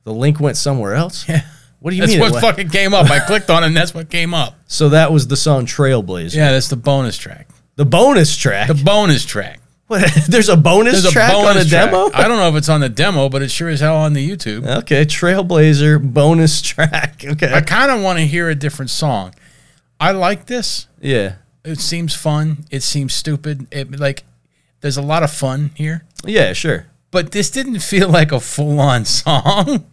[0.04, 1.28] The link went somewhere else.
[1.30, 1.42] Yeah.
[1.80, 2.20] What do you That's mean?
[2.20, 3.10] it what went- fucking came up.
[3.12, 4.56] I clicked on it, and that's what came up.
[4.68, 6.36] so that was the song Trailblazer.
[6.36, 7.50] Yeah, that's the bonus track.
[7.76, 8.68] The bonus track.
[8.70, 9.60] The bonus track.
[10.28, 11.92] There's a bonus There's a track bonus on a track.
[11.92, 12.10] demo.
[12.14, 14.28] I don't know if it's on the demo, but it sure as hell on the
[14.30, 14.66] YouTube.
[14.80, 17.24] Okay, Trailblazer bonus track.
[17.34, 17.52] Okay.
[17.54, 19.34] I kind of want to hear a different song.
[20.00, 20.88] I like this.
[21.02, 21.36] yeah.
[21.66, 22.66] It seems fun.
[22.72, 23.68] It seems stupid.
[23.72, 24.24] It like
[24.82, 26.88] there's a lot of fun here, Yeah, sure.
[27.10, 29.86] but this didn't feel like a full on song.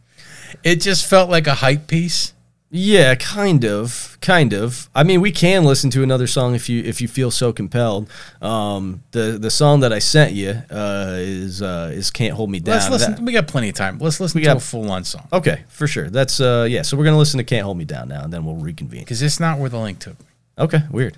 [0.64, 2.32] It just felt like a hype piece.
[2.72, 4.88] Yeah, kind of, kind of.
[4.94, 8.08] I mean, we can listen to another song if you if you feel so compelled.
[8.40, 12.60] Um, the the song that I sent you uh, is uh, is "Can't Hold Me
[12.60, 13.14] Down." Let's listen.
[13.16, 13.98] That- we got plenty of time.
[13.98, 16.08] Let's listen We to got- a full on song okay, for sure.
[16.10, 16.82] That's uh, yeah.
[16.82, 19.00] So we're gonna listen to "Can't Hold Me Down" now, and then we'll reconvene.
[19.00, 20.26] because it's not where the link took me.
[20.56, 21.16] Okay, weird.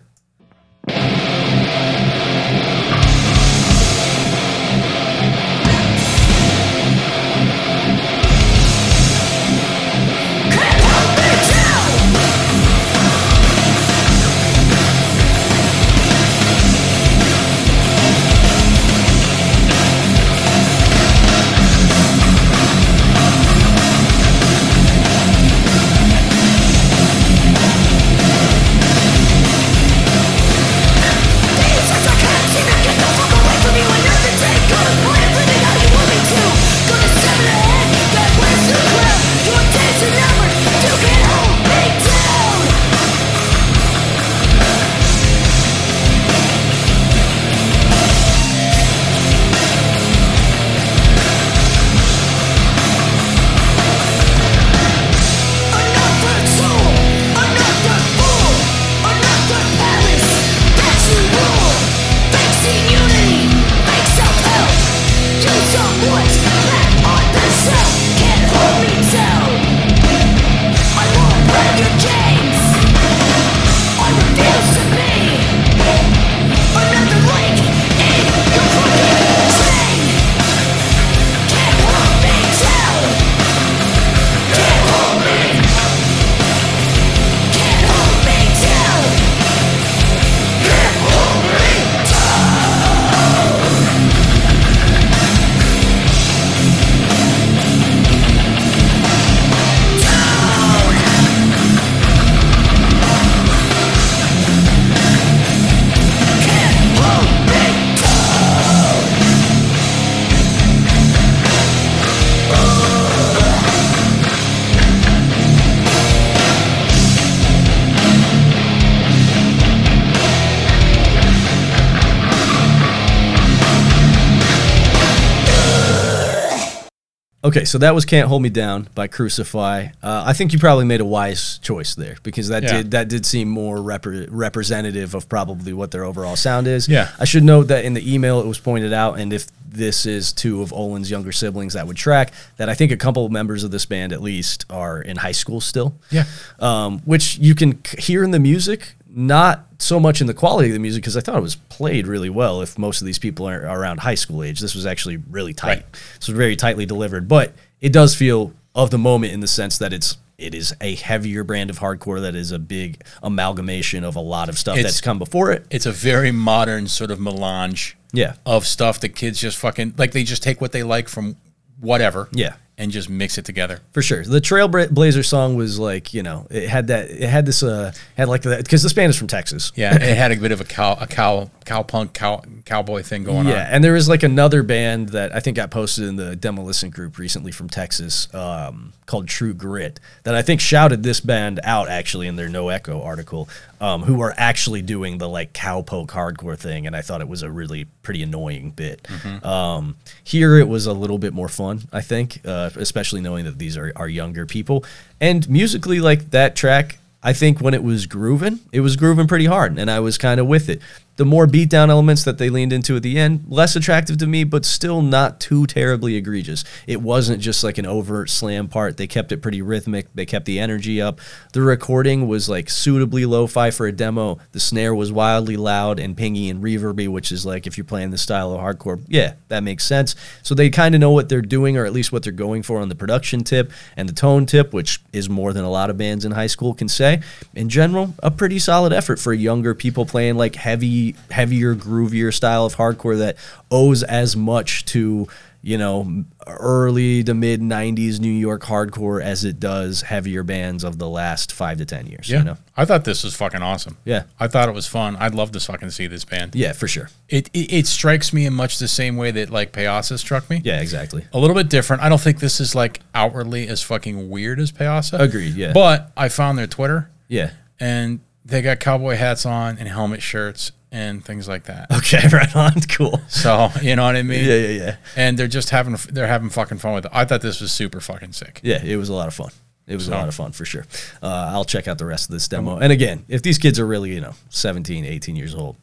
[127.57, 129.89] Okay, so that was "Can't Hold Me Down" by Crucify.
[130.03, 132.73] Uh, I think you probably made a wise choice there because that Yeah.
[132.79, 136.89] did that did seem more repre- representative of probably what their overall sound is.
[136.89, 137.09] Yeah.
[137.19, 140.33] I should note that in the email it was pointed out, and if this is
[140.33, 143.65] two of Olin's younger siblings that would track, that I think a couple of members
[143.65, 145.95] of this band at least are in high school still.
[146.11, 146.25] Yeah.
[146.61, 150.75] um, which you can hear in the music, not so much in the quality of
[150.75, 152.63] the music because I thought it was played really well.
[152.63, 155.69] If most of these people are around high school age, this was actually really tight.
[155.69, 155.85] Right.
[156.21, 159.93] So very tightly delivered, but it does feel of the moment in the sense that
[159.93, 164.21] it's it is a heavier brand of hardcore that is a big amalgamation of a
[164.21, 165.67] lot of stuff It's- that's come before it.
[165.71, 168.35] It's a very modern sort of melange Yeah.
[168.45, 170.13] of stuff that kids just fucking like.
[170.13, 171.37] They just take what they like from
[171.81, 172.29] whatever.
[172.33, 172.55] Yeah.
[172.83, 173.79] And just mix it together.
[173.93, 177.63] For sure, the Trailblazer song was like you know it had that it had this
[177.63, 179.71] uh had like that because this band is from Texas.
[179.77, 183.23] Yeah, it had a bit of a cow, a cow, cow punk cow, cowboy thing
[183.23, 183.59] going Yeah, on.
[183.59, 186.91] Yeah, and there was like another band that I think got posted in the Demolisten
[186.93, 191.89] group recently from Texas um, called True Grit that I think shouted this band out
[191.89, 193.49] actually in their No Echo article,
[193.83, 197.43] um, who are actually doing the like cowpoke hardcore thing, and I thought it was
[197.43, 199.07] a really pretty annoying bit.
[199.45, 203.59] Um, here it was a little bit more fun, I think, uh, especially knowing that
[203.59, 204.85] these are, are younger people,
[205.21, 209.47] and musically like that track I think when it was grooving, it was grooving pretty
[209.47, 210.81] hard, and I was kind of with it.
[211.23, 214.43] The more beatdown elements that they leaned into at the end, less attractive to me,
[214.43, 216.65] but still not too terribly egregious.
[216.89, 218.97] It wasn't just like an overt slam part.
[218.97, 220.09] They kept it pretty rhythmic.
[220.17, 221.21] They kept the energy up.
[221.53, 224.41] The recording was like suitably lo-fi for a demo.
[224.51, 228.11] The snare was wildly loud and pingy and reverby, which is like if you're playing
[228.11, 230.17] the style of hardcore, yeah, that makes sense.
[230.43, 232.81] So they kind of know what they're doing, or at least what they're going for
[232.81, 235.97] on the production tip and the tone tip, which is more than a lot of
[235.97, 237.21] bands in high school can say.
[237.55, 242.65] In general, a pretty solid effort for younger people playing like heavy, heavier, groovier style
[242.67, 243.37] of hardcore that
[243.71, 245.27] owes as much to
[245.65, 250.99] you know early to mid 90s new york hardcore as it does heavier bands of
[250.99, 252.39] the last five to ten years Yeah.
[252.39, 253.99] you know I thought this was fucking awesome.
[254.07, 254.23] Yeah.
[254.41, 255.15] I thought it was fun.
[255.17, 256.55] I'd love to fucking see this band.
[256.57, 259.73] yeah for sure It, it it strikes me in much the same way that like
[259.73, 260.61] Peasa struck me.
[260.65, 262.03] yeah exactly A little bit different.
[262.03, 265.21] I don't think this is like outwardly as fucking weird as Peasa.
[265.21, 265.73] Agreed, yeah.
[265.73, 270.73] But I found their Twitter yeah and they got cowboy hats on and helmet shirts
[270.93, 271.91] and things like that.
[271.91, 274.45] okay right on cool So you know what I mean?
[274.45, 277.11] yeah yeah yeah And they're just having they're having fucking fun with it.
[277.15, 278.61] I thought this was super fucking sick.
[278.63, 279.51] yeah it was a lot of fun
[279.89, 280.87] it was So- a lot of fun for sure
[281.23, 283.87] uh, i'll check out the rest of this demo and again if these kids are
[283.87, 285.77] really you know 17 18 years old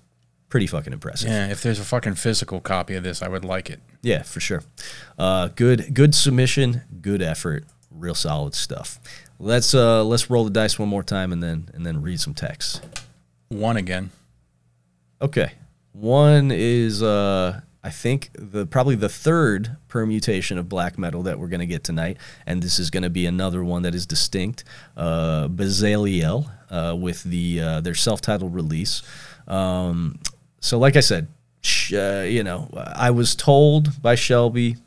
[0.48, 3.69] pretty fucking impressive Yeah, if there's a fucking physical copy of this, I would like
[3.69, 3.80] it.
[4.02, 4.64] Yeah, for sure.
[5.15, 8.99] Uh, good, good submission, good effort, real solid stuff.
[9.38, 12.34] Let's uh, let's roll the dice one more time and then and then read some
[12.34, 12.81] text.
[13.49, 14.10] One again.
[15.22, 15.52] Okay,
[15.91, 21.48] one is uh, I think the probably the third permutation of black metal that we're
[21.48, 24.64] gonna get tonight, and this is gonna be another one that is distinct.
[24.96, 29.02] Uh, Bezaliel uh, with the uh, their self-titled release.
[29.48, 30.20] Um,
[30.62, 31.28] so, like I said,
[31.62, 34.78] sh- uh, you know, I was told by Shelby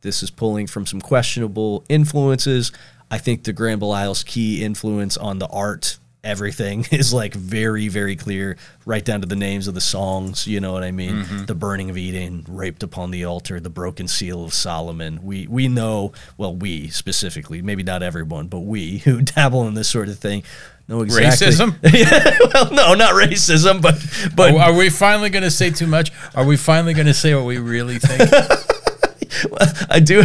[0.00, 2.72] this is pulling from some questionable influences.
[3.10, 8.16] I think the Grand Belial's key influence on the art, everything is like very, very
[8.16, 10.46] clear, right down to the names of the songs.
[10.46, 11.24] You know what I mean?
[11.24, 11.44] Mm-hmm.
[11.44, 15.20] The burning of Eden, raped upon the altar, the broken seal of Solomon.
[15.22, 19.88] We we know, well, we specifically, maybe not everyone, but we who dabble in this
[19.88, 20.42] sort of thing
[20.88, 21.46] know exactly.
[21.46, 21.74] Racism?
[22.54, 23.94] well, no, not racism, but
[24.34, 26.12] but Are, are we finally going to say too much?
[26.34, 28.30] Are we finally going to say what we really think?
[29.90, 30.24] I do.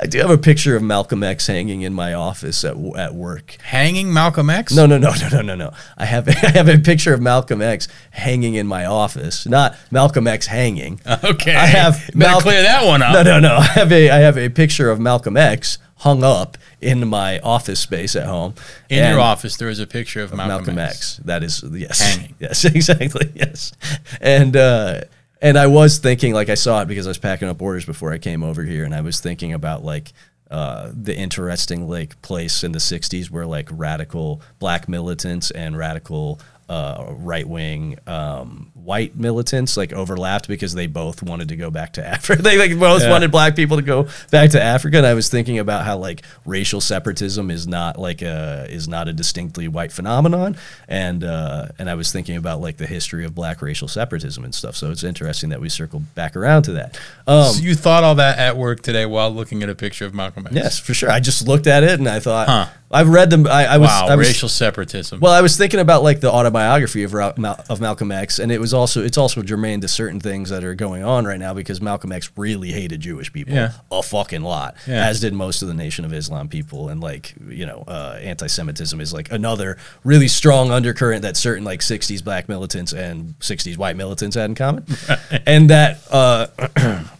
[0.00, 3.56] I do have a picture of Malcolm X hanging in my office at at work.
[3.62, 4.74] Hanging Malcolm X?
[4.74, 5.72] No, no, no, no, no, no, no.
[5.96, 10.26] I have I have a picture of Malcolm X hanging in my office, not Malcolm
[10.26, 11.00] X hanging.
[11.24, 11.54] Okay.
[11.54, 13.12] I have Malcolm- clear that one up.
[13.12, 13.56] No, no, no.
[13.56, 17.80] I have a I have a picture of Malcolm X hung up in my office
[17.80, 18.54] space at home.
[18.88, 21.18] In And- your office, there is a picture of Malcolm, Malcolm X.
[21.18, 21.20] X.
[21.24, 22.34] That is yes, Hanging.
[22.38, 23.30] Yes, exactly.
[23.34, 23.72] Yes,
[24.20, 25.00] and uh,
[25.40, 28.12] and I was thinking like I saw it because I was packing up orders before
[28.12, 30.12] I came over here, and I was thinking about like.
[30.50, 36.40] Uh, the interesting like place in the 60s where like radical black militants and radical
[36.68, 41.94] uh, right wing um, white militants like overlapped because they both wanted to go back
[41.94, 42.42] to Africa.
[42.42, 43.10] they like both Yeah.
[43.10, 46.22] wanted black people to go back to Africa, and I was thinking about how like
[46.44, 50.56] racial separatism is not like a is not a distinctly white phenomenon,
[50.88, 54.54] and uh, and I was thinking about like the history of black racial separatism and
[54.54, 54.76] stuff.
[54.76, 56.98] So it's interesting that we circle back around to that.
[57.26, 60.14] Um, So you thought all that at work today while looking at a picture of
[60.14, 60.54] Malcolm X?
[60.54, 61.10] yes, for sure.
[61.10, 62.66] I just looked at it and I thought Huh.
[62.90, 63.46] I've read them.
[63.46, 65.20] I, I was Wow, I was, racial separatism.
[65.20, 68.72] Well, I was thinking about like the autobiography of of Malcolm X, and it was
[68.72, 72.12] also it's also germane to certain things that are going on right now because Malcolm
[72.12, 73.72] X really hated Jewish people Yeah.
[73.92, 75.06] a fucking lot, Yeah.
[75.06, 79.00] as did most of the Nation of Islam people, and like you know, uh, anti-Semitism
[79.00, 83.96] is like another really strong undercurrent that certain like '60s black militants and '60s white
[83.96, 84.86] militants had in common,
[85.46, 85.98] and that.
[86.10, 86.46] Uh,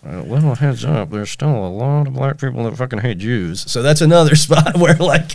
[0.05, 3.71] a little heads up, there's still a lot of black people that fucking hate Jews.
[3.71, 5.33] So that's another spot where like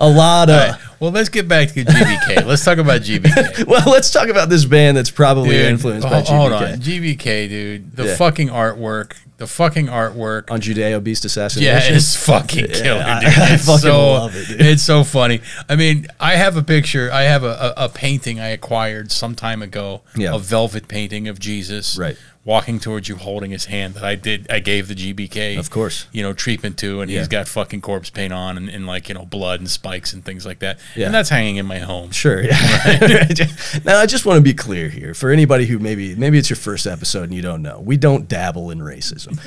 [0.00, 2.44] a, lot of right, Well, let's get back to GBK.
[2.46, 3.66] let's talk about GBK.
[3.66, 7.48] well, let's talk about this band that's probably influenced by ho- Hold on, GBK GBK,
[7.48, 7.96] dude.
[7.96, 8.16] The Yeah.
[8.16, 10.50] fucking artwork, the fucking artwork.
[10.50, 11.94] on Judeo Beast Yeah, assassination.
[11.96, 13.28] it's fucking killer, I- dude.
[13.38, 14.60] I It's fucking so, love it, dude.
[14.60, 15.40] It's so funny.
[15.68, 17.10] I mean, I have a picture.
[17.12, 20.02] I have a, a, a painting I acquired some time ago.
[20.16, 20.34] Yeah.
[20.34, 21.96] A velvet painting of Jesus.
[21.98, 22.16] Right.
[22.46, 23.94] Walking towards you, holding his hand.
[23.94, 24.46] That I did.
[24.50, 25.58] I gave the GBK.
[25.58, 26.06] Of course.
[26.12, 27.20] You know, treatment to, and Yeah.
[27.20, 30.22] he's got fucking corpse paint on, and, and like you know, blood and spikes and
[30.22, 30.78] things like that.
[30.94, 31.06] Yeah.
[31.06, 32.10] And that's hanging in my home.
[32.10, 32.42] Sure.
[32.54, 33.28] Yeah.
[33.84, 36.56] now, I just want to be clear here for anybody who maybe maybe it's your
[36.58, 37.80] first episode and you don't know.
[37.80, 39.38] We don't dabble in racism.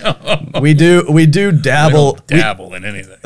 [0.61, 1.05] we do.
[1.09, 2.13] We do dabble.
[2.13, 3.17] don't we- dabble in anything.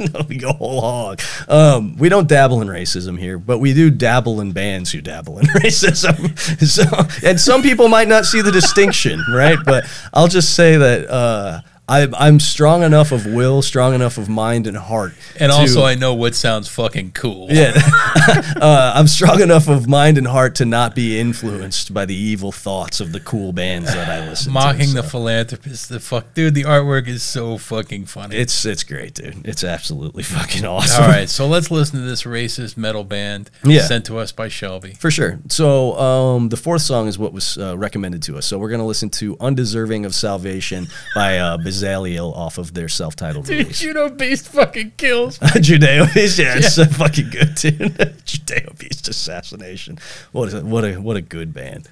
[0.28, 1.20] we go whole hog.
[1.48, 5.38] Um, we don't dabble in racism here, but we do dabble in bands who dabble
[5.38, 6.38] in racism.
[6.66, 9.58] so, and some people might not see the distinction, right?
[9.64, 11.60] But I'll just say that uh,
[11.90, 15.12] I, I'm strong enough of will, strong enough of mind and heart.
[15.40, 17.48] And to- also, I know what sounds fucking cool.
[17.50, 17.72] yeah,
[18.60, 22.52] uh, I'm strong enough of mind and heart to not be influenced by the evil
[22.52, 24.94] thoughts of the cool bands that I listen Mocking to.
[24.94, 25.08] the so.
[25.08, 26.54] philanthropist, the fuck, dude.
[26.54, 28.36] The artwork is so fucking funny.
[28.36, 29.46] It's it's great, dude.
[29.46, 31.02] It's absolutely fucking awesome.
[31.04, 33.82] All right, so let's listen to this racist metal band Yeah.
[33.82, 34.94] sent to us by Shelby.
[34.94, 35.40] For sure.
[35.48, 38.46] So um, the fourth song is what was uh, recommended to us.
[38.46, 43.48] So we're gonna listen to "Undeserving of Salvation" by uh, Bezaliel off of their self-titled
[43.48, 43.82] release.
[43.82, 45.38] Judeo Beast fucking kills.
[45.40, 47.78] Judeo Beast, yeah, it's so fucking good, dude.
[48.24, 49.98] Judeo Beast assassination.
[50.32, 51.88] What a what a what a good band.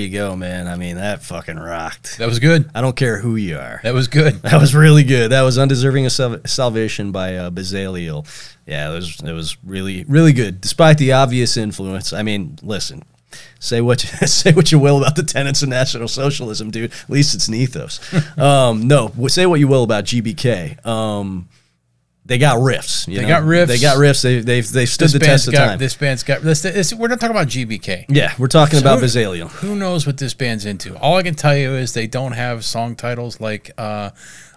[0.00, 0.66] You go, man.
[0.66, 2.18] I mean, that fucking rocked.
[2.18, 2.70] That was good.
[2.74, 3.80] I don't care who you are.
[3.82, 4.40] That was good.
[4.50, 5.30] That was really good.
[5.30, 8.26] That was "Undeserving of Sal- Salvation" by uh, Bezaliel.
[8.66, 12.12] Yeah, it was it was really really good, despite the obvious influence.
[12.12, 13.04] I mean, listen,
[13.58, 16.92] say what you, say what you will about the tenets of National Socialism, dude.
[16.92, 18.00] At least it's an ethos.
[18.38, 20.84] um, no, say what you will about GBK.
[20.84, 21.48] Um,
[22.30, 23.08] they got riffs.
[23.08, 23.28] you They know?
[23.28, 23.66] got riffs.
[23.66, 24.22] They got riffs.
[24.22, 25.78] They they've they've stood This the test of got time.
[25.78, 28.04] this band's got this, this, we're not talking about GBK.
[28.08, 29.48] yeah, we're talking So about Bezaliel.
[29.50, 30.96] Who knows what this band's into?
[30.98, 34.10] All I can tell you is they don't have song titles like uh,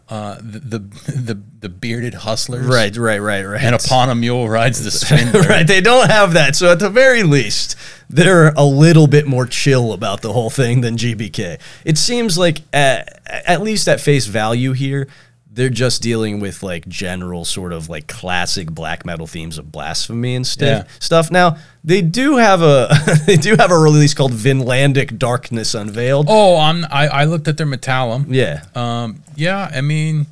[0.07, 3.61] uh, the, the the the bearded hustlers, Right, right, right, right.
[3.63, 5.41] And upon a mule rides the swindler.
[5.41, 6.55] right, they don't have that.
[6.55, 7.75] So at the very least,
[8.09, 11.57] they're a little bit more chill about the whole thing than GBK.
[11.85, 15.07] It seems like at, at least at face value here,
[15.53, 20.35] they're just dealing with like general sort of like classic black metal themes of blasphemy
[20.35, 20.85] and stuff.
[20.85, 20.93] Yeah.
[20.99, 21.29] Stuff.
[21.29, 22.89] Now they do have a
[23.25, 26.25] they do have a release called Vinlandic Darkness Unveiled.
[26.29, 26.85] Oh, I'm.
[26.85, 28.25] I, I looked at their Metallum.
[28.29, 30.25] Yeah, Um, yeah, I mean,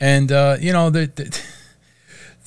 [0.00, 1.40] and uh, you know, the, the,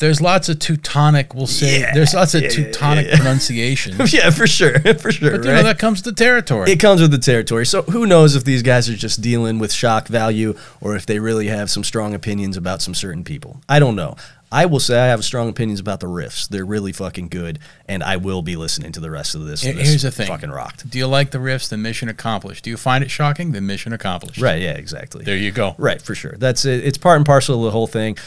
[0.02, 1.34] there's lots of Teutonic.
[1.34, 3.16] We'll say Yeah, there's lots of yeah, Teutonic yeah.
[3.16, 4.14] pronunciations.
[4.14, 5.32] yeah, for sure, for sure.
[5.32, 5.58] But you right?
[5.58, 6.70] know that comes to territory.
[6.72, 7.66] it comes with the territory.
[7.66, 11.20] So who knows if these guys are just dealing with shock value or if they
[11.20, 13.62] really have some strong opinions about some certain people.
[13.70, 14.16] I don't know.
[14.54, 16.50] I will say I have strong opinions about the riffs.
[16.50, 17.58] They're really fucking good,
[17.88, 20.28] and I will be listening to the rest of This Here's the thing.
[20.28, 20.90] fucking rocked.
[20.90, 21.70] Do you like the riffs?
[21.70, 22.66] The mission accomplished.
[22.66, 23.54] Do you find it shocking?
[23.54, 24.42] The mission accomplished.
[24.42, 24.62] Right?
[24.62, 25.24] Yeah, exactly.
[25.24, 25.76] There you go.
[25.78, 26.36] Right, for sure.
[26.38, 26.86] That's it.
[26.86, 28.18] It's part and parcel of the whole thing.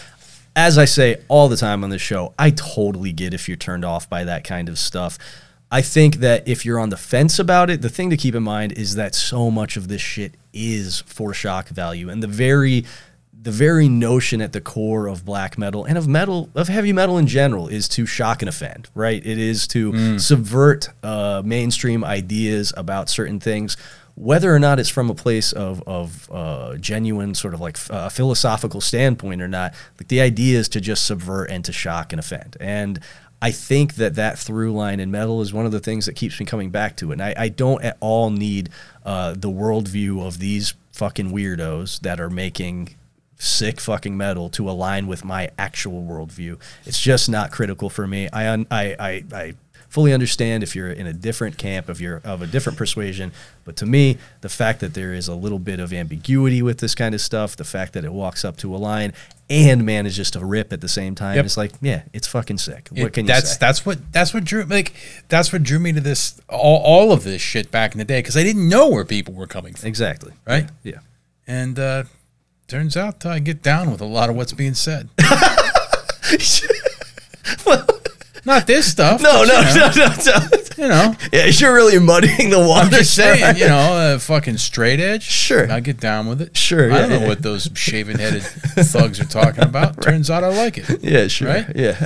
[0.57, 3.85] As I say all the time on this show, I totally get if you're turned
[3.85, 5.19] off by that kind of stuff.
[5.71, 8.45] I think that if you're on the fence about it, the thing to keep in
[8.45, 12.85] mind is that so much of this shit is for shock value, and the very
[13.45, 17.19] the very notion at the core of black metal and of metal of heavy metal
[17.19, 19.25] in general is to shock and offend right?
[19.27, 23.77] It is to subvert uh, mainstream ideas about certain things
[24.17, 28.09] whether or not it's from a place of, of uh, genuine sort of like uh,
[28.09, 32.21] philosophical standpoint or not like the idea is to just subvert and to shock and
[32.21, 33.01] offend and
[33.45, 36.41] I think that that through line in metal is one of the things that keeps
[36.41, 37.15] me coming back to it.
[37.15, 38.71] And I, I don't at all need
[39.05, 42.95] uh, the worldview of these fucking weirdos that are making
[43.37, 46.59] sick fucking metal to align with my actual worldview.
[46.87, 48.31] It's just not critical for me.
[48.33, 49.55] I un, I, I I
[49.95, 53.31] fully understand if you're in a different camp, if you're of a different persuasion.
[53.65, 56.97] But to me, the fact that there is a little bit of ambiguity with this
[56.97, 59.13] kind of stuff, the fact that it walks up to a line
[59.49, 61.45] and manages to rip at the same time, Yep.
[61.45, 62.89] it's like, yeah, it's fucking sick.
[62.93, 63.57] It- what can you that's say?
[63.61, 64.95] that's what that's what drew like
[65.29, 68.19] that's what drew me to this all, all of this shit back in the day
[68.19, 70.69] because I didn't know where people were coming from, exactly right?
[70.83, 70.99] Yeah.
[71.47, 72.03] And uh,
[72.67, 75.09] turns out I get down with a lot of what's being said.
[78.47, 79.23] Not this stuff.
[79.23, 80.49] No, no, you know, no, no, no.
[80.77, 82.87] You know, Yeah, you're really muddying the water.
[82.87, 83.77] I'm just saying, you know,
[84.15, 85.23] uh, fucking straight edge.
[85.23, 85.71] Sure.
[85.71, 86.57] I get down with it.
[86.57, 87.29] Sure, I yeah, don't know yeah.
[87.29, 90.03] what those shaven headed thugs are talking about.
[90.03, 91.03] Turns out I like it.
[91.03, 91.49] Yeah, sure.
[91.49, 91.67] Right?
[91.75, 91.97] Yeah.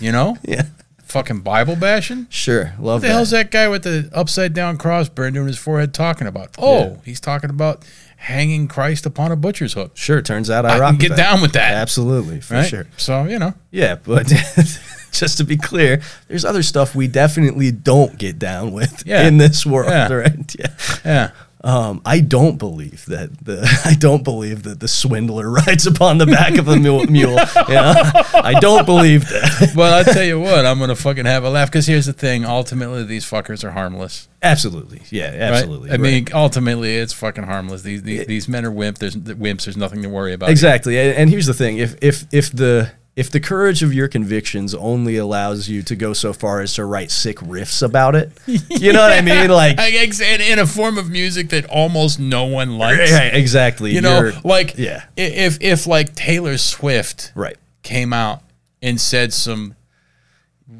[0.00, 0.62] You know, yeah.
[1.04, 2.26] fucking Bible bashing.
[2.30, 2.74] Sure.
[2.78, 3.12] Love What the that.
[3.14, 6.50] hell's that guy with the upside down cross burned on his forehead talking about?
[6.58, 6.96] Oh, Yeah.
[7.04, 7.84] he's talking about
[8.16, 9.96] hanging Christ upon a butcher's hook.
[9.96, 10.20] Sure.
[10.20, 11.72] Turns out I, I rock can get down with that.
[11.74, 12.66] Absolutely, for Right?
[12.68, 12.86] sure.
[12.98, 14.30] So, you know, Yeah, but
[15.12, 19.26] just to be clear, there's other stuff we definitely don't get down with Yeah.
[19.26, 20.12] in this world, Yeah.
[20.12, 20.54] right?
[20.58, 20.66] Yeah.
[21.04, 21.30] yeah.
[21.62, 26.24] Um, I don't believe that the I don't believe that the swindler rides upon the
[26.24, 27.04] back of a mule.
[27.06, 27.92] mule you know?
[28.32, 29.74] I don't believe that.
[29.76, 32.14] Well, I tell you what, I'm going to fucking have a laugh because here's the
[32.14, 32.46] thing.
[32.46, 34.26] Ultimately, these fuckers are harmless.
[34.42, 35.40] Absolutely, yeah, Right?
[35.58, 35.90] absolutely.
[35.90, 36.00] I right.
[36.00, 37.82] mean, ultimately, it's fucking harmless.
[37.82, 38.96] These these, these men are wimp.
[38.96, 39.64] There's wimps.
[39.66, 40.48] There's nothing to worry about.
[40.48, 40.98] Exactly.
[40.98, 44.74] And, and here's the thing: if if if the if the courage of your convictions
[44.74, 48.94] only allows you to go so far as to write sick riffs about it, you
[48.94, 49.50] know what I mean?
[49.50, 53.12] Like, in, a form of music that almost no one likes.
[53.12, 53.92] right, exactly.
[53.92, 55.04] You know, You're- like yeah.
[55.18, 57.58] if if like Taylor Swift right.
[57.82, 58.42] came out
[58.80, 59.76] and said some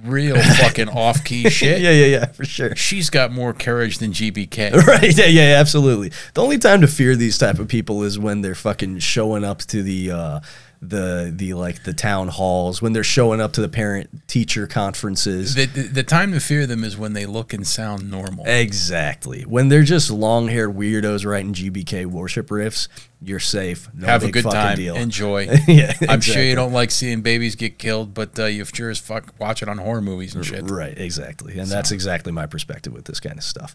[0.05, 2.75] real fucking off key shit, Yeah, yeah, yeah, for sure.
[2.75, 4.73] she's got more courage than GBK.
[4.87, 5.15] Right.
[5.17, 6.11] Yeah, yeah, absolutely.
[6.33, 9.59] The only time to fear these type of people is when they're fucking showing up
[9.59, 10.41] to the uh
[10.83, 15.55] the the like the town halls, when they're showing up to the parent teacher conferences.
[15.55, 18.45] The, the, the time to fear them is when they look and sound normal.
[18.47, 19.43] Exactly.
[19.43, 22.89] When they're just long haired weirdos writing GBK worship riffs,
[23.23, 23.89] you're safe.
[23.95, 24.77] No Have a good time.
[24.77, 24.97] Deal.
[24.97, 25.49] Enjoy.
[25.69, 28.99] yeah, I'm sure you don't like seeing babies get killed, but uh, you sure as
[28.99, 30.71] fuck watch it on horror movies and shit.
[30.71, 33.75] Right, exactly, and that's exactly my perspective with this kind of stuff.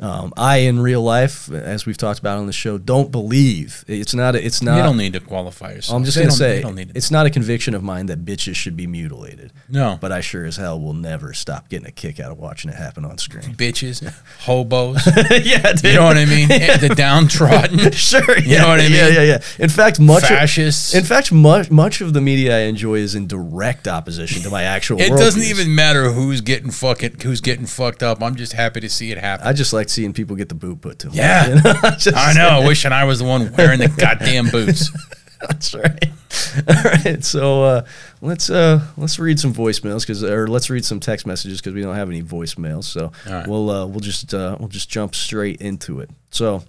[0.00, 4.14] Um, I, in real life, as we've talked about on the show, don't believe it's
[4.14, 4.34] not.
[4.34, 4.76] A, it's not.
[4.76, 5.96] you don't need to qualify yourself.
[5.96, 6.96] I'm just They gonna say they don't need to.
[6.96, 9.52] it's not a conviction of mine that bitches should be mutilated.
[9.68, 9.98] No.
[10.00, 12.76] but I sure as hell will never stop getting a kick out of watching it
[12.76, 13.54] happen on screen.
[13.54, 14.02] bitches,
[14.40, 15.04] hobos.
[15.44, 15.84] yeah, dude.
[15.84, 16.50] you know what I mean?
[16.50, 19.14] And the downtrodden, Sure, You know what I Yeah, mean?
[19.14, 19.42] yeah, yeah.
[19.58, 20.94] In fact, much of, fascists.
[20.94, 24.62] in fact, much much of the media I enjoy is in direct opposition to my
[24.62, 25.00] actual.
[25.00, 25.50] it doesn't worldviews.
[25.50, 28.22] even matter who's getting fucking who's getting fucked up.
[28.22, 29.46] I'm just happy to see it happen.
[29.46, 31.16] I just like seeing people get the boot put to them.
[31.16, 31.48] Yeah.
[31.54, 31.74] you know?
[32.14, 32.66] I know.
[32.66, 34.90] Wishing I was the one wearing the goddamn boots.
[35.40, 36.06] That's right.
[36.68, 37.24] All right.
[37.24, 37.86] So uh,
[38.20, 41.82] let's uh, let's read some voicemails because, or let's read some text messages because we
[41.82, 42.84] don't have any voicemails.
[42.84, 43.46] So right.
[43.46, 46.10] we'll uh, we'll just uh, we'll just jump straight into it.
[46.30, 46.64] So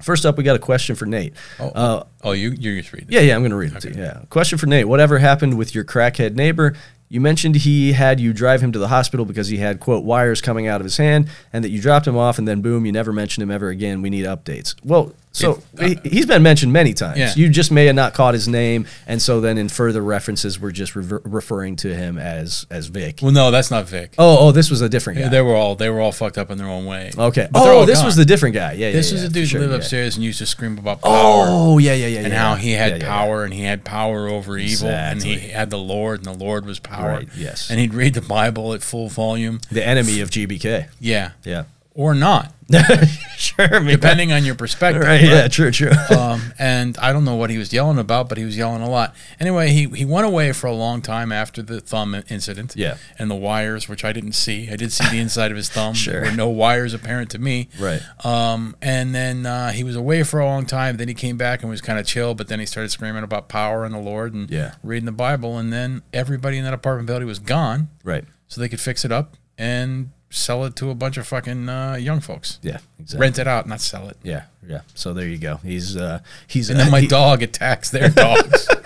[0.00, 1.34] first up, we got a question for Nate.
[1.60, 3.04] Oh, Uh, oh you you just read.
[3.04, 3.10] it.
[3.12, 4.00] yeah, yeah, I'm going to read it to you.
[4.02, 4.22] Yeah.
[4.30, 4.86] Question for Nate.
[4.88, 6.74] Whatever happened with your crackhead neighbor?
[7.08, 10.40] You mentioned he had you drive him to the hospital because he had, quote, wires
[10.40, 12.90] coming out of his hand and that you dropped him off and then boom, you
[12.90, 14.02] never mentioned him ever again.
[14.02, 14.74] We need updates.
[14.84, 17.18] Well, So It- he, uh, he's been mentioned many times.
[17.18, 17.32] Yeah.
[17.36, 20.70] You just may have not caught his name, and so then in further references, we're
[20.72, 23.18] just rever- referring to him as as Vic.
[23.22, 24.14] well, no, that's not Vic.
[24.18, 25.28] oh, oh, this was a different guy.
[25.28, 27.10] They were all they were all fucked up in their own way.
[27.18, 27.48] okay.
[27.50, 28.06] But Oh, this gone.
[28.06, 28.72] was the different guy.
[28.72, 29.78] Yeah, This yeah, was yeah, a dude sure, who lived yeah.
[29.84, 31.44] upstairs and used to scream about power.
[31.48, 32.38] Oh, yeah, yeah, yeah, and yeah.
[32.38, 33.08] how he had Yeah, yeah, yeah.
[33.10, 36.64] power and he had power over evil and he had the Lord and the Lord
[36.64, 37.08] was power.
[37.10, 37.68] Right, yes.
[37.70, 39.60] And he'd read the Bible at full volume.
[39.70, 40.86] The enemy of GBK.
[40.98, 41.32] Yeah.
[41.44, 41.64] Yeah.
[41.98, 42.52] Or not,
[43.38, 43.74] sure.
[43.74, 45.02] I mean, depending on your perspective.
[45.02, 45.22] Right.
[45.22, 45.48] Yeah.
[45.48, 45.70] True.
[45.70, 45.92] True.
[46.16, 48.90] um, and I don't know what he was yelling about, but he was yelling a
[48.90, 49.14] lot.
[49.40, 52.74] Anyway, he, he went away for a long time after the thumb incident.
[52.76, 52.98] Yeah.
[53.18, 54.68] And the wires, which I didn't see.
[54.70, 55.94] I did see the inside of his thumb.
[55.94, 56.20] Sure.
[56.20, 57.68] There were no wires apparent to me.
[57.80, 58.02] right.
[58.26, 60.98] Um, and then uh, he was away for a long time.
[60.98, 63.48] Then he came back and was kind of chill, but then he started screaming about
[63.48, 64.74] power and the Lord and Yeah.
[64.82, 65.56] reading the Bible.
[65.56, 68.24] And then everybody in that apartment building was gone, Right.
[68.48, 71.94] so they could fix it up and sell it to a bunch of fucking uh,
[71.94, 72.58] young folks.
[72.62, 72.78] Yeah.
[72.98, 73.20] Exactly.
[73.24, 74.16] Rent it out, not sell it.
[74.22, 74.44] Yeah.
[74.66, 74.80] Yeah.
[74.94, 75.56] So there you go.
[75.62, 78.68] He's uh he's And then my he- dog attacks their dogs.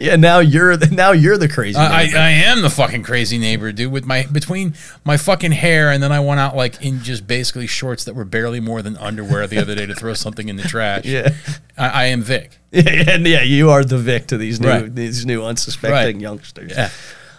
[0.00, 0.16] Yeah.
[0.16, 1.78] Now you're the now you're the crazy.
[1.78, 2.18] I, I, neighbor.
[2.18, 3.92] I am the fucking crazy neighbor, dude.
[3.92, 4.74] With my between
[5.04, 8.24] my fucking hair, and then I went out like in just basically shorts that were
[8.24, 11.04] barely more than underwear the other day to throw something in the trash.
[11.04, 11.28] yeah.
[11.78, 12.58] I, I am Vic.
[12.72, 14.92] Yeah, and yeah, you are the Vic to these new Right.
[14.94, 16.20] these new unsuspecting Right.
[16.20, 16.72] youngsters.
[16.72, 16.90] Yeah.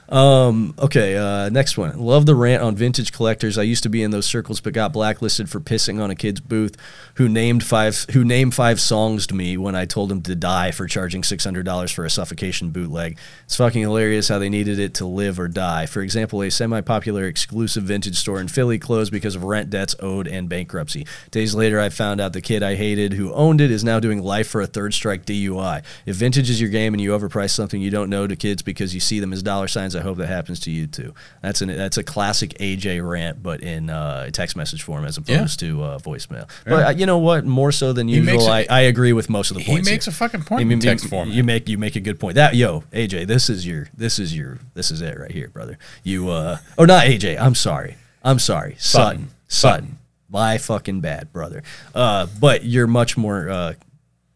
[0.09, 0.73] Um.
[0.79, 1.17] Okay.
[1.17, 1.49] Uh.
[1.49, 1.99] Next one.
[1.99, 3.57] Love the rant on vintage collectors.
[3.57, 6.39] I used to be in those circles, but got blacklisted for pissing on a kid's
[6.39, 6.77] booth,
[7.15, 10.71] who named five who named five songs to me when I told him to die
[10.71, 13.17] for charging six hundred dollars for a suffocation bootleg.
[13.43, 15.85] It's fucking hilarious how they needed it to live or die.
[15.85, 20.27] For example, a semi-popular exclusive vintage store in Philly closed because of rent debts owed
[20.27, 21.05] and bankruptcy.
[21.31, 24.23] Days later, I found out the kid I hated who owned it is now doing
[24.23, 25.83] life for a third strike DUI.
[26.05, 28.93] If vintage is your game and you overprice something you don't know to kids because
[28.93, 31.13] you see them as dollar signs, I hope that happens to you too.
[31.41, 35.59] That's an that's a classic AJ rant, but in uh, text message form as opposed
[35.61, 36.47] to uh, voicemail.
[36.65, 37.45] But uh, you know what?
[37.45, 39.87] More so than usual, a- I, I agree with most of the points.
[39.87, 40.11] He makes here.
[40.11, 41.33] a fucking point You- in text you- format.
[41.33, 42.35] You make you make a good point.
[42.35, 45.77] That yo, AJ, this is your this is your this is it right here, brother.
[46.03, 47.95] You uh or not AJ, I'm sorry.
[48.23, 48.75] I'm sorry.
[48.77, 49.29] Sutton.
[49.47, 49.97] Sutton.
[50.29, 51.63] My fucking bad, brother.
[51.95, 53.73] Uh but you're much more uh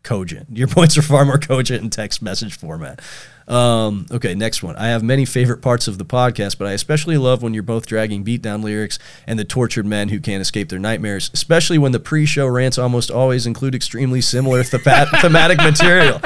[0.04, 0.48] cogent.
[0.52, 3.02] Your points are far more cogent in text message format.
[3.48, 4.78] Um, okay, next one.
[4.78, 7.86] I have many favorite parts of the podcast, but I especially love when you're both
[7.86, 8.98] dragging beatdown lyrics
[9.28, 13.12] and the tortured men who can't escape their nightmares, especially when the pre-show rants almost
[13.12, 16.22] always include extremely similar thema- thematic material.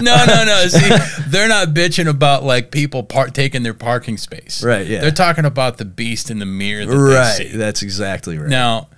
[0.00, 0.66] no, no, no.
[0.68, 0.96] See,
[1.28, 4.64] they're not bitching about like people par- taking their parking space.
[4.64, 5.00] Right, yeah.
[5.02, 8.48] They're talking about the beast in the mirror that right, that's exactly right.
[8.48, 8.88] Now,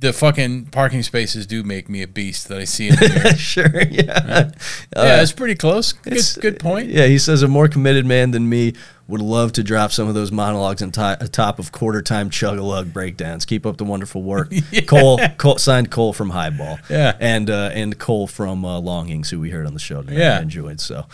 [0.00, 3.34] the fucking parking spaces do make me a beast that I see in the mirror.
[3.36, 4.50] sure, yeah.
[4.96, 5.92] yeah, it's pretty close.
[5.92, 6.88] Good, It's- good point.
[6.88, 8.74] Yeah, he says a more committed man than me
[9.08, 12.58] would love to drop some of those monologues on to- top of quarter time chug
[12.58, 13.44] a lug breakdowns.
[13.44, 14.52] Keep up the wonderful work.
[14.86, 16.78] Cole, Cole, signed Cole from Highball.
[16.88, 17.16] Yeah.
[17.18, 20.18] and uh, and Cole from uh, Longings, who we heard on the show today.
[20.18, 20.38] Yeah.
[20.38, 20.80] I enjoyed.
[20.80, 21.06] So,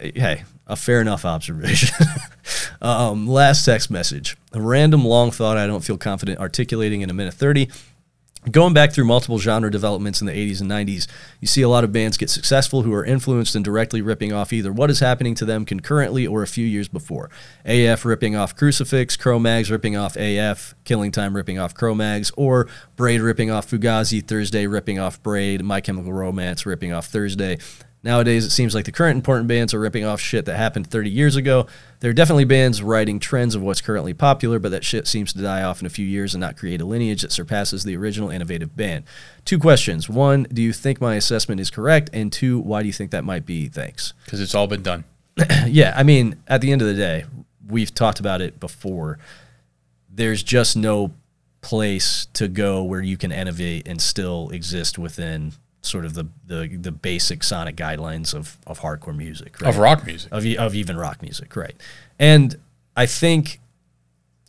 [0.00, 1.94] hey, a fair enough observation.
[2.80, 7.14] um, last text message: a random long thought I don't feel confident articulating in a
[7.14, 7.68] minute thirty.
[8.50, 11.08] Going back through multiple genre developments in the 80s and 90s,
[11.40, 14.52] you see a lot of bands get successful who are influenced and directly ripping off
[14.52, 17.30] either what is happening to them concurrently or a few years before.
[17.64, 23.22] AF ripping off Crucifix, Cro-Mags ripping off AF, Killing Time ripping off Cro-Mags, or Braid
[23.22, 27.56] ripping off Fugazi, Thursday ripping off Braid, My Chemical Romance ripping off Thursday.
[28.04, 31.08] Nowadays, it seems like the current important bands are ripping off shit that happened 30
[31.08, 31.66] years ago.
[32.00, 35.40] There are definitely bands writing trends of what's currently popular, but that shit seems to
[35.40, 38.28] die off in a few years and not create a lineage that surpasses the original
[38.28, 39.04] innovative band.
[39.46, 40.06] Two questions.
[40.06, 42.10] One, do you think my assessment is correct?
[42.12, 43.68] And two, why do you think that might be?
[43.68, 44.12] Thanks.
[44.26, 45.04] Because it's all been done.
[45.66, 47.24] Yeah, I mean, at the end of the day,
[47.66, 49.18] we've talked about it before.
[50.10, 51.12] There's just no
[51.62, 55.54] place to go where you can innovate and still exist within
[55.84, 59.68] sort of the the, the basic sonic guidelines of, of hardcore music, right?
[59.68, 60.32] Of rock music.
[60.32, 61.74] of, of even rock music, right?
[62.18, 62.56] And
[62.96, 63.60] I think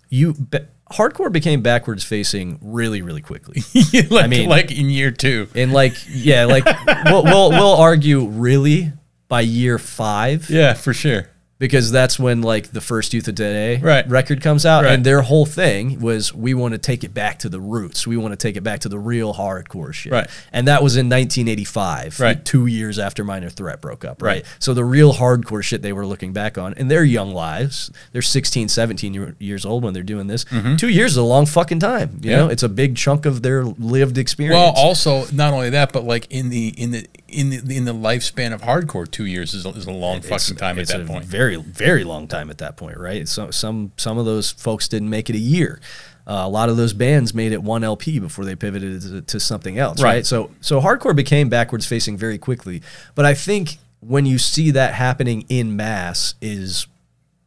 [0.10, 0.60] you be,
[0.92, 3.62] hardcore became backwards facing really, really quickly.
[4.10, 5.48] like, mean- like in year two.
[5.56, 6.66] and like, yeah, like
[7.06, 8.92] we'll, we'll we'll argue really
[9.28, 11.30] by year five Yeah, for sure.
[11.58, 14.08] Because that's when like the first Youth of Today Right.
[14.10, 14.94] record comes out, Right.
[14.94, 18.06] and their whole thing was we want to take it back to the roots.
[18.06, 20.12] We want to take it back to the real hardcore shit.
[20.12, 20.28] Right.
[20.52, 22.44] And that was in 1985, Right.
[22.44, 24.22] two years after Minor Threat broke up.
[24.22, 24.36] Right?
[24.44, 24.46] Right.
[24.60, 28.22] So the real hardcore shit they were looking back on in their young lives, they're
[28.22, 30.46] 16, 17 year- years old when they're doing this.
[30.78, 31.96] Two years is a long fucking time.
[31.96, 32.30] You Mm-hmm.
[32.30, 32.38] Yeah.
[32.38, 34.56] know, it's a big chunk of their lived experience.
[34.62, 37.94] Well, also not only that, but like in the in the in the in the
[37.94, 41.02] lifespan of hardcore, two years is a, is a long fucking time at it's that
[41.02, 41.26] a point.
[41.26, 43.28] Very, very long time at that point, right?
[43.28, 45.80] So some some of those folks didn't make it a year.
[46.28, 49.40] Uh, a lot of those bands made it one LP before they pivoted to, to
[49.40, 50.14] something else, Right.
[50.16, 50.26] right?
[50.26, 52.82] So so hardcore became backwards facing very quickly.
[53.14, 56.88] But I think when you see that happening in mass is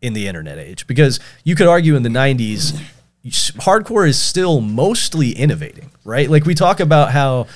[0.01, 2.81] in the internet age because you could argue in the 90s
[3.27, 6.31] hardcore is still mostly innovating, right?
[6.31, 7.47] Like we talk about how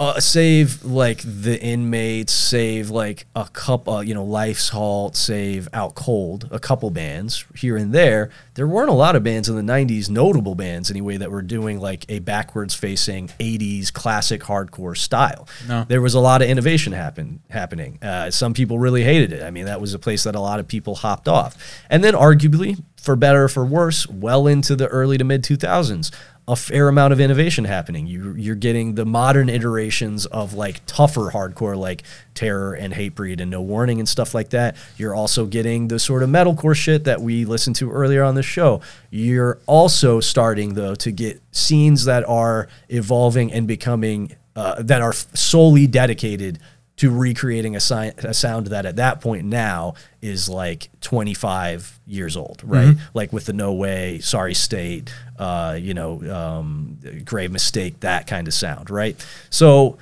[0.00, 5.68] uh, save like the inmates, save like a couple, uh, you know, Life's Halt, save
[5.74, 8.30] Out Cold, a couple bands here and there.
[8.54, 11.78] There weren't a lot of bands in the '90s, notable bands anyway, that were doing
[11.80, 15.46] like a backwards-facing '80s classic hardcore style.
[15.68, 15.84] No.
[15.86, 17.98] There was a lot of innovation happen happening.
[18.02, 19.42] Uh, some people really hated it.
[19.42, 22.14] I mean, that was a place that a lot of people hopped off, and then
[22.14, 26.10] arguably, for better or for worse, well into the early to mid 2000s
[26.50, 28.08] a fair amount of innovation happening.
[28.08, 32.02] You you're getting the modern iterations of like tougher hardcore like
[32.34, 34.76] Terror and Hatebreed and No Warning and stuff like that.
[34.96, 38.42] You're also getting the sort of metalcore shit that we listened to earlier on the
[38.42, 38.80] show.
[39.10, 45.12] You're also starting though to get scenes that are evolving and becoming uh, that are
[45.12, 46.58] solely dedicated
[47.00, 52.36] to recreating a, si- a sound that at that point now is like 25 years
[52.36, 52.94] old, right?
[53.14, 58.46] Like with the No Way, Sorry State, uh, you know, um, Grave Mistake, that kind
[58.46, 59.16] of sound, right?
[59.48, 59.96] So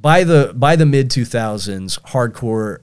[0.00, 2.78] by the by the mid 2000s, hardcore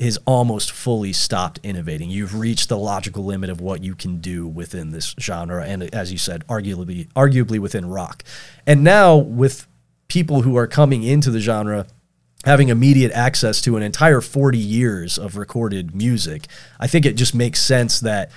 [0.00, 2.10] is almost fully stopped innovating.
[2.10, 6.10] You've reached the logical limit of what you can do within this genre, and as
[6.10, 8.24] you said, arguably arguably within rock.
[8.66, 9.68] And now with
[10.08, 11.86] people who are coming into the genre
[12.44, 16.46] having immediate access to an entire 40 years of recorded music,
[16.78, 18.30] I think it just makes sense that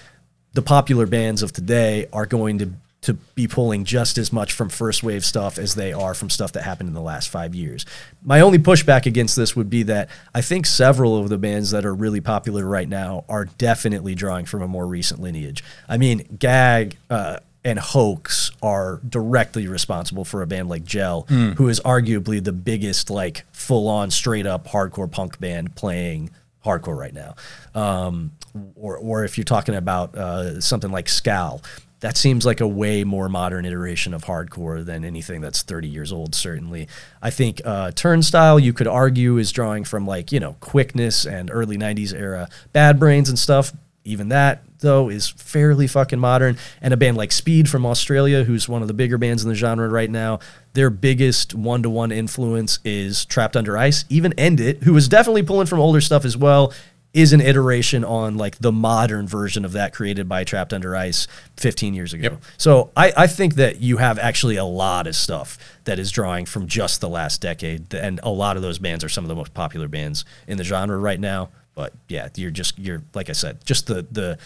[0.54, 4.70] the popular bands of today are going to to be pulling just as much from
[4.70, 7.86] first wave stuff as they are from stuff that happened in the last five years.
[8.24, 11.86] My only pushback against this would be that I think several of the bands that
[11.86, 15.64] are really popular right now are definitely drawing from a more recent lineage.
[15.88, 21.68] I mean, Gag uh, and Hoax are directly responsible for a band like Gel, who
[21.68, 26.30] is arguably the biggest, like, full on, straight up hardcore punk band playing
[26.64, 27.36] hardcore right now.
[27.76, 28.32] Um,
[28.76, 31.62] or, or if you're talking about uh, something like Scal,
[32.00, 36.14] that seems like a way more modern iteration of hardcore than anything that's 30 years
[36.14, 36.88] old, certainly.
[37.22, 41.52] I think uh, Turnstile, you could argue, is drawing from like, you know, Quicksand and
[41.52, 43.74] early 90s era Bad Brains and stuff.
[44.06, 46.58] Even that, though, is fairly fucking modern.
[46.82, 49.56] And a band like Speed from Australia, who's one of the bigger bands in the
[49.56, 50.40] genre right now,
[50.74, 54.06] their biggest one to one influence is Trapped Under Ice.
[54.10, 56.74] Even End It, who was definitely pulling from older stuff as well,
[57.14, 61.28] is an iteration on like the modern version of that created by Trapped Under Ice
[61.56, 62.30] 15 years ago.
[62.32, 62.44] Yep.
[62.58, 66.46] So I, I think that you have actually a lot of stuff that is drawing
[66.46, 69.36] from just the last decade, and a lot of those bands are some of the
[69.36, 71.50] most popular bands in the genre right now.
[71.74, 74.38] But yeah, you're just you're like I said, just the the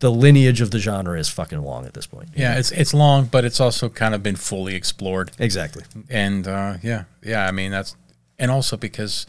[0.00, 2.28] the lineage of the genre is fucking long at this point.
[2.34, 5.30] Yeah, it's it's long, but it's also kind of been fully explored.
[5.38, 5.84] exactly.
[6.10, 7.46] And uh, yeah, yeah.
[7.46, 7.94] I mean that's,
[8.38, 9.26] and also because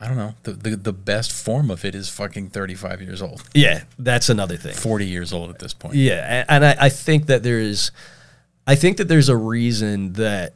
[0.00, 3.22] I don't know, the, the the best form of it is fucking thirty five years
[3.22, 4.74] old, Yeah, that's another thing.
[4.74, 5.94] forty years old at this point.
[5.94, 7.92] Yeah, a- and I, I think that there is,
[8.66, 10.54] I think that there's a reason that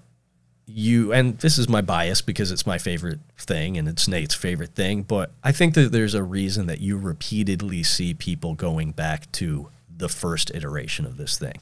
[0.67, 4.75] you, and this is my bias because it's my favorite thing and it's Nate's favorite
[4.75, 9.31] thing, but I think that there's a reason that you repeatedly see people going back
[9.33, 11.61] to the first iteration of this thing.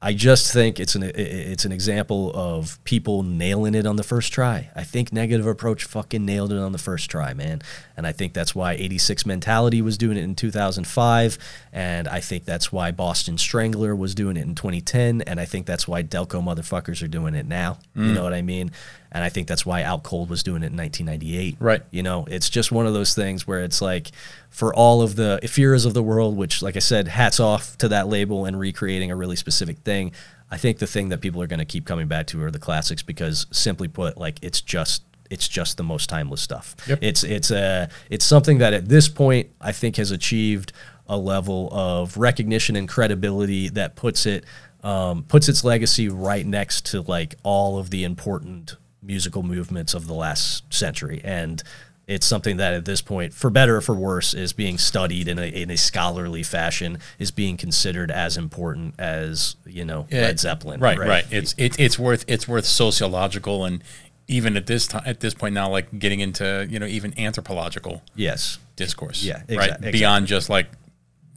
[0.00, 4.32] I just think it's an it's an example of people nailing it on the first
[4.32, 4.70] try.
[4.76, 7.62] I think Negative Approach fucking nailed it on the first try, man.
[7.96, 11.38] And I think that's why 86 Mentality was doing it in 2005,
[11.72, 15.66] and I think that's why Boston Strangler was doing it in 2010, and I think
[15.66, 17.78] that's why Delco motherfuckers are doing it now.
[17.96, 18.14] You mm.
[18.14, 18.70] know what I mean?
[19.18, 21.56] And I think that's why Out Cold was doing it in 1998.
[21.58, 21.82] Right.
[21.90, 24.12] You know, it's just one of those things where it's like
[24.48, 27.88] for all of the Ephyras of the world, which, like I said, hats off to
[27.88, 30.12] that label and recreating a really specific thing.
[30.52, 32.60] I think the thing that people are going to keep coming back to are the
[32.60, 36.76] classics because, simply put, like it's just it's just the most timeless stuff.
[36.86, 37.00] Yep.
[37.02, 40.72] It's it's a it's something that at this point I think has achieved
[41.08, 44.44] a level of recognition and credibility that puts it
[44.84, 50.06] um, puts its legacy right next to like all of the important musical movements of
[50.06, 51.62] the last century and
[52.06, 55.38] it's something that at this point for better or for worse is being studied in
[55.38, 60.40] a, in a scholarly fashion is being considered as important as you know Yeah, led
[60.40, 61.26] zeppelin Right, right.
[61.30, 63.84] It's it, it's worth it's worth sociological and
[64.26, 68.02] even at this time at this point now like getting into you know even anthropological
[68.14, 69.22] yes discourse.
[69.24, 69.66] Yeah, exa- right.
[69.70, 69.92] exactly.
[69.92, 70.68] Beyond just like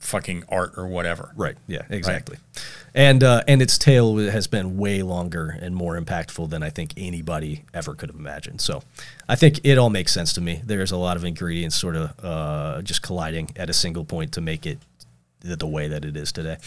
[0.02, 1.32] fucking art or whatever.
[1.36, 1.56] Right.
[1.68, 1.84] Yeah.
[1.90, 2.38] Exactly.
[2.94, 6.92] And uh, and its tail has been way longer and more impactful than I think
[6.98, 8.60] anybody ever could have imagined.
[8.60, 8.84] So,
[9.30, 10.62] I think it all makes sense to me.
[10.66, 14.42] There's a lot of ingredients sort of uh, just colliding at a single point to
[14.42, 14.80] make it
[15.40, 16.58] the, the way that it is today.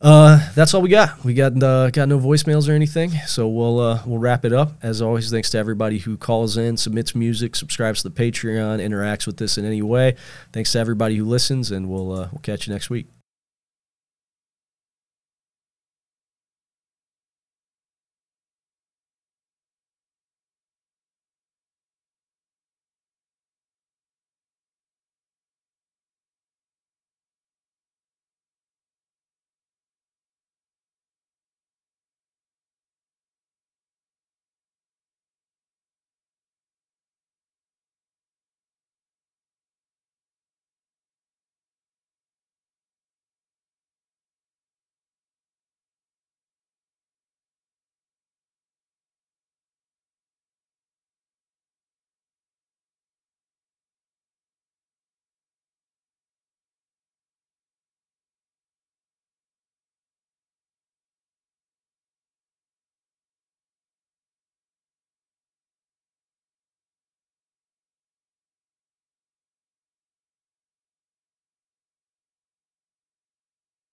[0.00, 1.24] Uh, that's all we got.
[1.24, 4.74] We got uh, got no voicemails or anything, so we'll uh, we'll wrap it up.
[4.82, 9.26] As always, thanks to everybody who calls in, submits music, subscribes to the Patreon, interacts
[9.26, 10.16] with this in any way.
[10.52, 13.15] Thanks to everybody who listens, and we'll uh, we'll catch you next week.